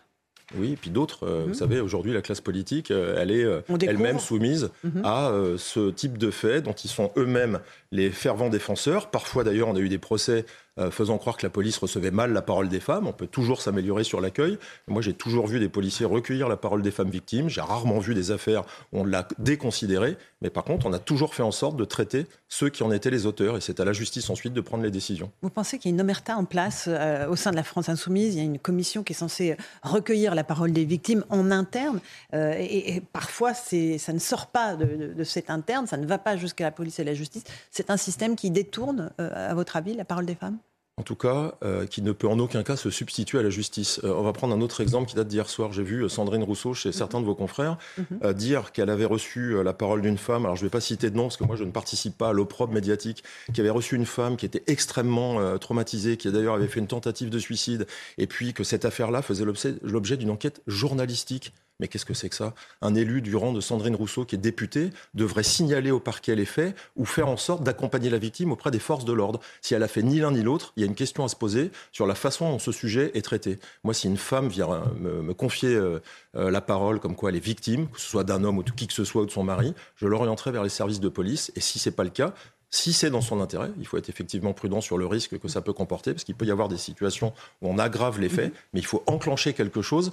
Oui, 0.57 0.73
et 0.73 0.77
puis 0.77 0.91
d'autres. 0.91 1.27
Euh, 1.27 1.43
vous 1.43 1.49
mhm. 1.49 1.55
savez, 1.55 1.81
aujourd'hui, 1.81 2.13
la 2.13 2.23
classe 2.23 2.41
politique, 2.41 2.91
euh, 2.91 3.17
elle 3.19 3.31
est 3.31 3.45
euh, 3.45 3.61
elle-même 3.81 4.19
soumise 4.19 4.71
mhm. 4.83 5.03
à 5.05 5.33
ce 5.57 5.91
type 5.91 6.19
de 6.19 6.31
faits 6.31 6.65
dont 6.65 6.73
ils 6.73 6.91
sont 6.91 7.11
eux-mêmes 7.17 7.61
les 7.95 8.11
fervents 8.11 8.51
défenseurs. 8.51 9.09
Parfois, 9.11 9.45
d'ailleurs, 9.45 9.69
on 9.69 9.77
a 9.77 9.79
eu 9.79 9.89
des 9.89 9.99
procès 9.99 10.45
euh, 10.81 10.91
faisant 10.91 11.19
croire 11.19 11.37
que 11.37 11.47
la 11.47 11.51
police 11.51 11.79
recevait 11.79 12.11
mal 12.11 12.33
la 12.33 12.43
parole 12.43 12.69
des 12.69 12.81
femmes. 12.81 13.07
On 13.07 13.13
peut 13.13 13.29
toujours 13.29 13.63
s'améliorer 13.63 14.03
sur 14.03 14.21
l'accueil. 14.21 14.59
Moi, 14.89 15.03
j'ai 15.03 15.13
toujours 15.13 15.47
vu 15.47 15.61
des 15.61 15.69
policiers 15.69 16.05
recueillir 16.05 16.49
la 16.49 16.57
parole 16.57 16.83
des 16.83 16.91
femmes 16.91 17.11
victimes. 17.11 17.49
J'ai 17.49 17.61
rarement 17.61 18.01
vu 18.01 18.13
des 18.13 18.33
affaires 18.33 18.63
où 18.93 18.99
on 18.99 19.05
l'a 19.05 19.29
déconsidéré. 19.39 20.17
Mais 20.43 20.51
par 20.51 20.65
contre, 20.65 20.87
on 20.87 20.93
a 20.93 20.99
toujours 20.99 21.33
fait 21.33 21.45
en 21.45 21.53
sorte 21.53 21.77
de 21.77 21.85
traiter 21.85 22.27
ceux 22.49 22.71
qui 22.71 22.83
en 22.83 22.91
étaient 22.91 23.11
les 23.11 23.25
auteurs. 23.25 23.57
Et 23.57 23.61
c'est 23.61 23.79
à 23.79 23.85
la 23.85 23.93
justice 23.93 24.29
ensuite 24.31 24.53
de 24.53 24.61
prendre 24.61 24.83
les 24.83 24.91
décisions. 24.91 25.31
Vous 25.43 25.51
pensez 25.51 25.79
qu'il 25.79 25.93
y 25.93 25.95
a 25.95 25.95
une 25.95 26.01
omerta 26.01 26.37
en 26.37 26.45
place 26.45 26.87
euh, 26.89 27.29
au 27.29 27.37
sein 27.37 27.53
de 27.53 27.57
la 27.57 27.63
France 27.63 27.89
insoumise? 27.89 28.35
Il 28.35 28.39
y 28.39 28.41
a 28.41 28.45
une 28.45 28.59
commission 28.59 29.05
qui 29.05 29.13
est 29.13 29.17
censée 29.17 29.57
recueillir 29.85 30.35
la 30.35 30.43
parole 30.43 30.73
des 30.73 30.85
victimes 30.85 31.25
en 31.31 31.53
interne. 31.53 32.01
Euh, 32.35 32.53
et, 32.59 33.01
parfois, 33.13 33.55
ça 33.55 34.13
ne 34.13 34.19
sort 34.19 34.49
pas 34.49 34.75
de, 34.75 35.23
cet 35.23 35.51
interne. 35.51 35.87
Ça 35.87 35.99
ne 35.99 36.07
va 36.07 36.19
pas 36.19 36.37
jusqu'à 36.37 36.65
la 36.65 36.73
police 36.73 36.99
et 36.99 37.05
la 37.05 37.15
justice. 37.15 37.45
Un 37.91 37.97
système 37.97 38.37
qui 38.37 38.51
détourne, 38.51 39.11
à 39.19 39.55
votre 39.55 39.77
avis, 39.77 39.95
la 39.95 40.05
parole 40.05 40.27
des 40.27 40.35
femmes? 40.35 40.59
En 40.97 41.03
tout 41.03 41.17
cas, 41.17 41.55
euh, 41.65 41.87
qui 41.87 42.03
ne 42.03 42.13
peut 42.13 42.29
en 42.29 42.39
aucun 42.39 42.63
cas 42.63 42.77
se 42.77 42.89
substituer 42.89 43.41
à 43.41 43.43
la 43.43 43.51
justice. 43.51 44.01
Euh, 44.05 44.15
on 44.15 44.23
va 44.23 44.33
prendre 44.33 44.55
un 44.55 44.61
autre 44.61 44.81
exemple 44.81 45.09
qui 45.09 45.17
date 45.17 45.27
d'hier 45.27 45.49
soir. 45.51 45.73
J'ai 45.73 45.83
vu 45.83 46.05
euh, 46.05 46.09
Sandrine 46.09 46.45
Rousseau 46.45 46.73
chez 46.73 46.91
mhm. 46.91 46.93
certains 46.93 47.21
de 47.21 47.27
vos 47.27 47.35
confrères 47.35 47.79
mhm. 47.99 48.33
dire 48.35 48.71
qu'elle 48.71 48.91
avait 48.91 49.05
reçu 49.05 49.61
la 49.65 49.73
parole 49.73 50.03
d'une 50.03 50.19
femme. 50.19 50.45
Alors 50.45 50.55
je 50.55 50.63
ne 50.63 50.67
vais 50.67 50.71
pas 50.71 50.81
citer 50.81 51.11
de 51.11 51.17
nom 51.17 51.25
parce 51.25 51.37
que 51.37 51.43
moi 51.43 51.57
je 51.57 51.65
ne 51.65 51.73
participe 51.73 52.17
pas 52.17 52.29
à 52.29 52.33
l'opprobre 52.33 52.73
médiatique. 52.73 53.25
Qui 53.53 53.61
avait 53.61 53.71
reçu 53.71 53.97
une 53.97 54.07
femme 54.07 54.37
qui 54.37 54.47
était 54.47 54.63
extrêmement 54.69 55.59
traumatisée, 55.59 56.17
qui 56.17 56.31
d'ailleurs 56.31 56.55
avait 56.55 56.69
fait 56.69 56.81
une 56.81 56.87
tentative 56.87 57.29
de 57.29 57.39
suicide, 57.39 57.87
et 58.19 58.27
puis 58.27 58.53
que 58.53 58.63
cette 58.63 58.85
affaire-là 58.85 59.23
faisait 59.23 59.45
l'objet 59.83 60.17
d'une 60.17 60.31
enquête 60.31 60.63
journalistique 60.67 61.53
Mais 61.85 61.89
qu'est-ce 61.89 62.07
que 62.07 62.15
c'est 62.15 62.31
que 62.31 62.35
ça? 62.35 62.55
Un 62.81 62.95
élu 62.95 63.21
du 63.21 63.37
rang 63.37 63.53
de 63.53 63.61
Sandrine 63.61 63.95
Rousseau, 63.95 64.25
qui 64.25 64.37
est 64.37 64.39
députée, 64.39 64.89
devrait 65.13 65.43
signaler 65.43 65.91
au 65.91 66.01
parquet 66.01 66.35
les 66.35 66.47
faits 66.47 66.75
ou 66.97 67.05
faire 67.05 67.29
en 67.29 67.37
sorte 67.37 67.63
d'accompagner 67.63 68.09
la 68.09 68.17
victime 68.17 68.53
auprès 68.53 68.71
des 68.71 68.79
forces 68.79 69.05
de 69.05 69.13
l'ordre. 69.13 69.39
Si 69.61 69.75
elle 69.75 69.83
a 69.83 69.89
fait 69.89 70.03
ni 70.03 70.19
l'un 70.19 70.31
ni 70.31 70.43
l'autre, 70.43 70.73
il 70.79 70.81
y 70.81 70.83
a 70.85 70.87
une 70.87 70.95
question 70.95 71.27
à 71.27 71.29
se 71.29 71.37
poser 71.37 71.71
sur 71.93 72.07
la 72.07 72.15
façon 72.15 72.49
dont 72.49 72.59
ce 72.59 72.73
sujet 72.73 73.11
est 73.13 73.21
traité. 73.21 73.59
Moi, 73.83 73.93
si 73.93 74.07
une 74.07 74.17
femme 74.17 74.49
vient 74.49 74.67
me, 74.99 75.21
me 75.21 75.35
confier 75.35 75.75
euh, 75.75 76.01
euh, 76.37 76.51
la 76.51 76.63
parole 76.63 77.01
comme 77.01 77.17
quoi 77.17 77.29
elle 77.29 77.37
est 77.37 77.45
victime, 77.45 77.87
que 77.91 78.01
ce 78.01 78.09
soit 78.09 78.25
d'un 78.25 78.45
homme 78.45 78.57
ou 78.57 78.63
de 78.63 78.71
qui 78.71 78.87
que 78.87 78.95
ce 78.95 79.05
soit 79.05 79.21
ou 79.21 79.27
de 79.27 79.31
son 79.31 79.45
mari, 79.45 79.75
je 79.97 80.07
l'orienterai 80.07 80.53
vers 80.53 80.63
les 80.63 80.71
services 80.71 81.01
de 81.01 81.11
police. 81.11 81.53
Et 81.55 81.61
si 81.61 81.79
c'est 81.79 81.91
pas 81.91 82.05
le 82.05 82.09
cas, 82.09 82.33
si 82.75 82.93
c'est 82.93 83.09
dans 83.09 83.21
son 83.21 83.41
intérêt, 83.41 83.71
il 83.79 83.87
faut 83.87 83.97
être 83.99 84.09
effectivement 84.09 84.53
prudent 84.53 84.81
sur 84.81 84.99
le 84.99 85.07
risque 85.07 85.39
que 85.39 85.47
ça 85.47 85.61
peut 85.61 85.73
comporter, 85.73 86.13
parce 86.13 86.25
qu'il 86.25 86.35
peut 86.35 86.45
y 86.45 86.51
avoir 86.51 86.69
des 86.69 86.77
situations 86.77 87.33
où 87.63 87.69
on 87.69 87.79
aggrave 87.79 88.19
les 88.19 88.29
faits, 88.29 88.53
mais 88.73 88.81
il 88.81 88.87
faut 88.87 89.05
enclencher 89.07 89.53
quelque 89.53 89.81
chose 89.81 90.11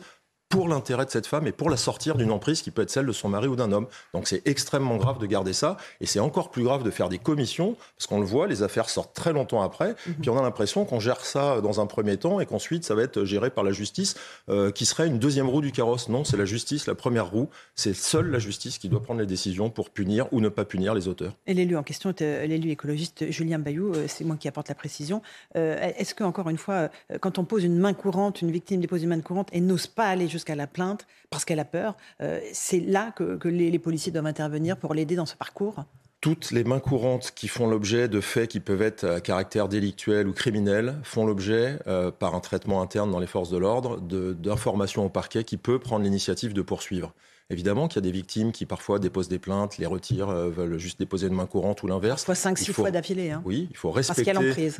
pour 0.52 0.68
l'intérêt 0.68 1.06
de 1.06 1.10
cette 1.10 1.28
femme 1.28 1.48
et 1.48 1.54
pour 1.54 1.70
la 1.70 1.78
sortir 1.78 2.16
d'une 2.16 2.30
emprise 2.30 2.62
qui 2.62 2.72
peut 2.72 2.82
être 2.82 2.90
celle 2.90 3.06
de 3.06 3.12
son 3.14 3.30
mari 3.30 3.48
ou 3.48 3.56
d'un 3.56 3.72
homme. 3.72 3.88
Donc 4.14 4.28
c'est 4.28 4.46
extrêmement 4.46 4.98
grave 4.98 5.18
de 5.18 5.26
garder 5.26 5.54
ça 5.54 5.78
et 6.02 6.06
c'est 6.06 6.20
encore 6.20 6.52
plus 6.52 6.64
grave 6.64 6.84
de 6.84 6.92
faire 6.92 7.08
des 7.08 7.18
commissions 7.18 7.78
parce 7.98 8.06
qu'on 8.06 8.20
le 8.20 8.26
voit, 8.26 8.48
les 8.48 8.62
affaires 8.62 8.90
sortent 8.90 9.16
très 9.16 9.32
longtemps 9.32 9.62
après, 9.62 9.96
mhm. 10.06 10.16
puis 10.22 10.30
on 10.30 10.38
a 10.38 10.42
l'impression 10.42 10.84
qu'on 10.84 11.00
gère 11.00 11.24
ça 11.26 11.62
dans 11.62 11.80
un 11.80 11.86
premier 11.86 12.18
temps 12.18 12.42
et 12.42 12.46
qu'ensuite 12.46 12.84
ça 12.84 12.96
va 12.96 13.04
être 13.04 13.24
géré 13.24 13.50
par 13.50 13.64
la 13.64 13.72
justice 13.72 14.16
euh, 14.50 14.72
qui 14.72 14.86
serait 14.86 15.08
une 15.08 15.20
deuxième 15.20 15.48
roue 15.48 15.62
du 15.62 15.72
carrosse. 15.72 16.10
Non, 16.10 16.26
c'est 16.26 16.38
la 16.38 16.46
justice, 16.46 16.86
la 16.86 16.96
première 16.96 17.32
roue. 17.32 17.50
C'est 17.76 17.94
seule 17.94 18.30
la 18.30 18.40
justice 18.40 18.78
qui 18.78 18.90
doit 18.90 19.02
prendre 19.02 19.22
les 19.22 19.26
décisions 19.26 19.70
pour 19.70 19.90
punir 19.90 20.28
ou 20.34 20.42
ne 20.42 20.50
pas 20.50 20.66
punir 20.66 20.94
les 20.94 21.08
auteurs. 21.08 21.34
Et 21.48 21.54
l'élu 21.54 21.78
en 21.78 21.84
question, 21.84 22.14
euh, 22.22 22.46
l'élu 22.46 22.72
écologiste 22.72 23.32
Julien 23.32 23.60
Bayou, 23.60 23.94
euh, 23.94 24.06
c'est 24.10 24.26
moi 24.26 24.36
qui 24.36 24.50
apporte 24.50 24.68
la 24.68 24.76
précision. 24.76 25.22
Est-ce 25.56 26.14
que 26.14 26.24
encore 26.24 26.50
une 26.50 26.58
fois, 26.58 26.90
quand 27.22 27.40
on 27.40 27.46
pose 27.46 27.64
une 27.64 27.78
main 27.78 27.94
courante, 27.94 28.42
une 28.42 28.52
victime 28.52 28.82
dépose 28.82 29.04
une 29.04 29.10
main 29.10 29.22
courante 29.22 29.50
et 29.54 29.62
n'ose 29.62 29.88
pas 29.88 30.08
aller 30.08 30.28
jusqu'à 30.28 30.41
la 30.50 30.68
plainte 30.68 31.08
parce 31.30 31.46
qu'elle 31.46 31.60
a 31.60 31.66
peur. 31.66 31.96
Euh, 32.22 32.40
c'est 32.54 32.80
là 32.80 33.12
que, 33.12 33.48
les, 33.48 33.80
policiers 33.80 34.12
doivent 34.12 34.26
intervenir 34.26 34.78
pour 34.78 34.94
l'aider 34.94 35.16
dans 35.16 35.26
ce 35.26 35.36
parcours 35.36 35.84
toutes 36.20 36.52
les 36.52 36.64
mains 36.64 36.80
courantes 36.80 37.32
qui 37.34 37.48
font 37.48 37.66
l'objet 37.66 38.08
de 38.08 38.22
faits 38.22 38.48
qui 38.48 38.60
peuvent 38.60 38.84
être 38.84 39.06
à 39.06 39.22
caractère 39.22 39.68
délictuel 39.68 40.28
ou 40.28 40.34
criminel 40.34 41.00
font 41.02 41.26
l'objet, 41.26 41.80
euh, 41.88 42.12
par 42.12 42.36
un 42.36 42.40
traitement 42.40 42.84
interne 42.84 43.10
dans 43.10 43.18
les 43.18 43.26
forces 43.26 43.50
de 43.50 43.58
l'ordre, 43.58 44.00
d'informations 44.00 45.04
au 45.04 45.10
parquet 45.10 45.44
qui 45.44 45.58
peut 45.58 45.80
prendre 45.80 46.04
l'initiative 46.04 46.54
de 46.54 46.62
poursuivre. 46.62 47.12
Évidemment 47.52 47.88
qu'il 47.88 47.98
y 47.98 48.00
a 48.00 48.10
des 48.10 48.12
victimes 48.12 48.52
qui 48.52 48.66
parfois 48.66 48.98
déposent 48.98 49.28
des 49.28 49.40
plaintes, 49.40 49.78
les 49.78 49.86
retirent, 49.86 50.30
euh, 50.30 50.50
veulent 50.50 50.78
juste 50.78 50.98
déposer 51.00 51.28
une 51.28 51.34
main 51.34 51.46
courante 51.46 51.84
ou 51.84 51.88
l'inverse. 51.88 52.24
Soit 52.24 52.36
5-6 52.36 52.72
fois 52.72 52.92
d'affilée. 52.92 53.32
Hein. 53.32 53.42
Oui, 53.46 53.68
il 53.70 53.78
faut, 53.78 53.92
respecter, 53.92 54.32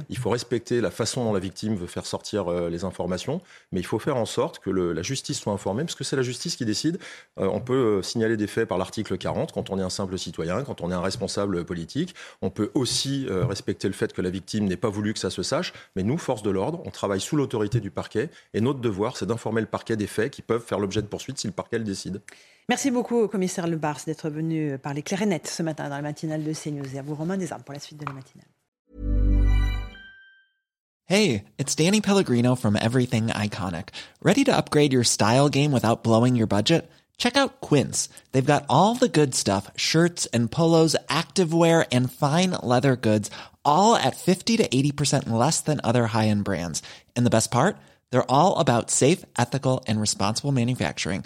il 0.10 0.18
faut 0.18 0.30
respecter 0.30 0.80
la 0.80 0.90
façon 0.90 1.26
dont 1.26 1.34
la 1.34 1.40
victime 1.40 1.76
veut 1.76 1.88
faire 1.88 2.06
sortir 2.06 2.48
euh, 2.48 2.70
les 2.70 2.86
informations, 2.86 3.42
mais 3.72 3.82
il 3.82 3.86
faut 3.86 4.00
faire 4.00 4.16
en 4.16 4.26
sorte 4.26 4.60
que 4.60 4.70
la 4.70 5.02
justice 5.02 5.40
soit 5.40 5.52
informée, 5.52 5.84
parce 5.84 5.96
que 5.96 6.04
c'est 6.04 6.16
la 6.16 6.22
justice 6.22 6.56
qui 6.56 6.66
décide. 6.66 6.98
Euh, 7.40 7.50
on 7.52 7.60
peut 7.60 8.02
signaler 8.02 8.38
des 8.38 8.48
faits 8.48 8.68
par 8.68 8.78
l'article 8.78 9.18
40 9.18 9.52
quand 9.52 9.70
on 9.70 9.78
est 9.78 9.84
un 9.84 9.90
simple 9.90 10.18
citoyen, 10.18 10.64
quand 10.64 10.82
on 10.82 10.92
est 10.92 10.96
un 10.96 11.02
responsable 11.02 11.66
politique. 11.66 12.16
On 12.42 12.50
peut 12.50 12.72
aussi 12.74 13.28
respecter 13.30 13.88
le 13.88 13.94
fait 13.94 14.14
que 14.14 14.22
la 14.22 14.30
victime 14.30 14.66
n'ait 14.66 14.78
pas 14.78 14.90
voulu 14.90 15.14
que 15.14 15.20
ça 15.20 15.30
se 15.30 15.44
sache, 15.44 15.74
mais 15.96 16.04
nous, 16.04 16.18
force 16.18 16.44
de 16.44 16.50
l'ordre, 16.50 16.82
on 16.86 16.92
travaille 16.92 17.22
sous 17.22 17.36
l'autorité 17.36 17.80
du 17.80 17.92
parquet, 17.92 18.30
et 18.54 18.62
notre 18.62 18.80
devoir, 18.80 19.18
c'est 19.18 19.26
d'informer 19.26 19.62
le 19.62 19.68
parquet 19.68 19.98
des 19.98 20.08
faits 20.08 20.32
qui 20.32 20.42
peuvent 20.42 20.64
faire 20.64 20.80
l'objet 20.80 21.02
de 21.02 21.08
poursuites 21.08 21.38
si 21.38 21.48
le 21.48 21.54
parquet 21.54 21.78
le 21.78 21.84
décide. 21.84 22.22
Merci 22.70 22.92
beaucoup 22.92 23.18
au 23.18 23.28
commissaire 23.28 23.68
Le 23.68 23.78
Bars 23.78 24.00
d'être 24.06 24.30
venu 24.30 24.78
parler 24.78 25.02
clair 25.02 25.22
et 25.22 25.26
net 25.26 25.48
ce 25.48 25.64
matin 25.64 25.90
dans 25.90 25.96
la 25.96 26.02
matinale 26.02 26.44
de 26.44 26.54
CNews. 26.54 26.96
Et 26.96 27.00
à 27.00 27.02
vous, 27.02 27.16
Romain 27.16 27.38
Desarmes, 27.38 27.64
pour 27.64 27.74
la 27.74 27.80
suite 27.80 28.00
de 28.00 28.06
la 28.06 28.14
matinale. 28.14 28.48
Hey, 31.12 31.44
it's 31.58 31.76
Danny 31.76 32.00
Pellegrino 32.00 32.56
from 32.56 32.78
Everything 32.78 33.28
Iconic. 33.28 33.90
Ready 34.24 34.46
to 34.46 34.56
upgrade 34.56 34.94
your 34.94 35.04
style 35.04 35.50
game 35.50 35.74
without 35.74 36.04
blowing 36.04 36.38
your 36.38 36.48
budget? 36.48 36.90
Check 37.18 37.36
out 37.36 37.60
Quince. 37.60 38.08
They've 38.32 38.54
got 38.54 38.66
all 38.70 38.96
the 38.96 39.10
good 39.10 39.36
stuff 39.36 39.70
shirts 39.76 40.26
and 40.28 40.50
polos, 40.50 40.96
activewear, 41.10 41.86
and 41.92 42.10
fine 42.10 42.52
leather 42.64 42.96
goods, 42.96 43.30
all 43.66 43.96
at 43.96 44.16
50 44.16 44.58
to 44.58 44.68
80% 44.70 45.30
less 45.30 45.60
than 45.60 45.82
other 45.84 46.08
high 46.08 46.30
end 46.30 46.46
brands. 46.46 46.82
And 47.16 47.26
the 47.26 47.30
best 47.30 47.52
part? 47.52 47.76
They're 48.12 48.32
all 48.32 48.60
about 48.60 48.90
safe, 48.90 49.26
ethical, 49.38 49.84
and 49.88 50.00
responsible 50.00 50.54
manufacturing. 50.54 51.26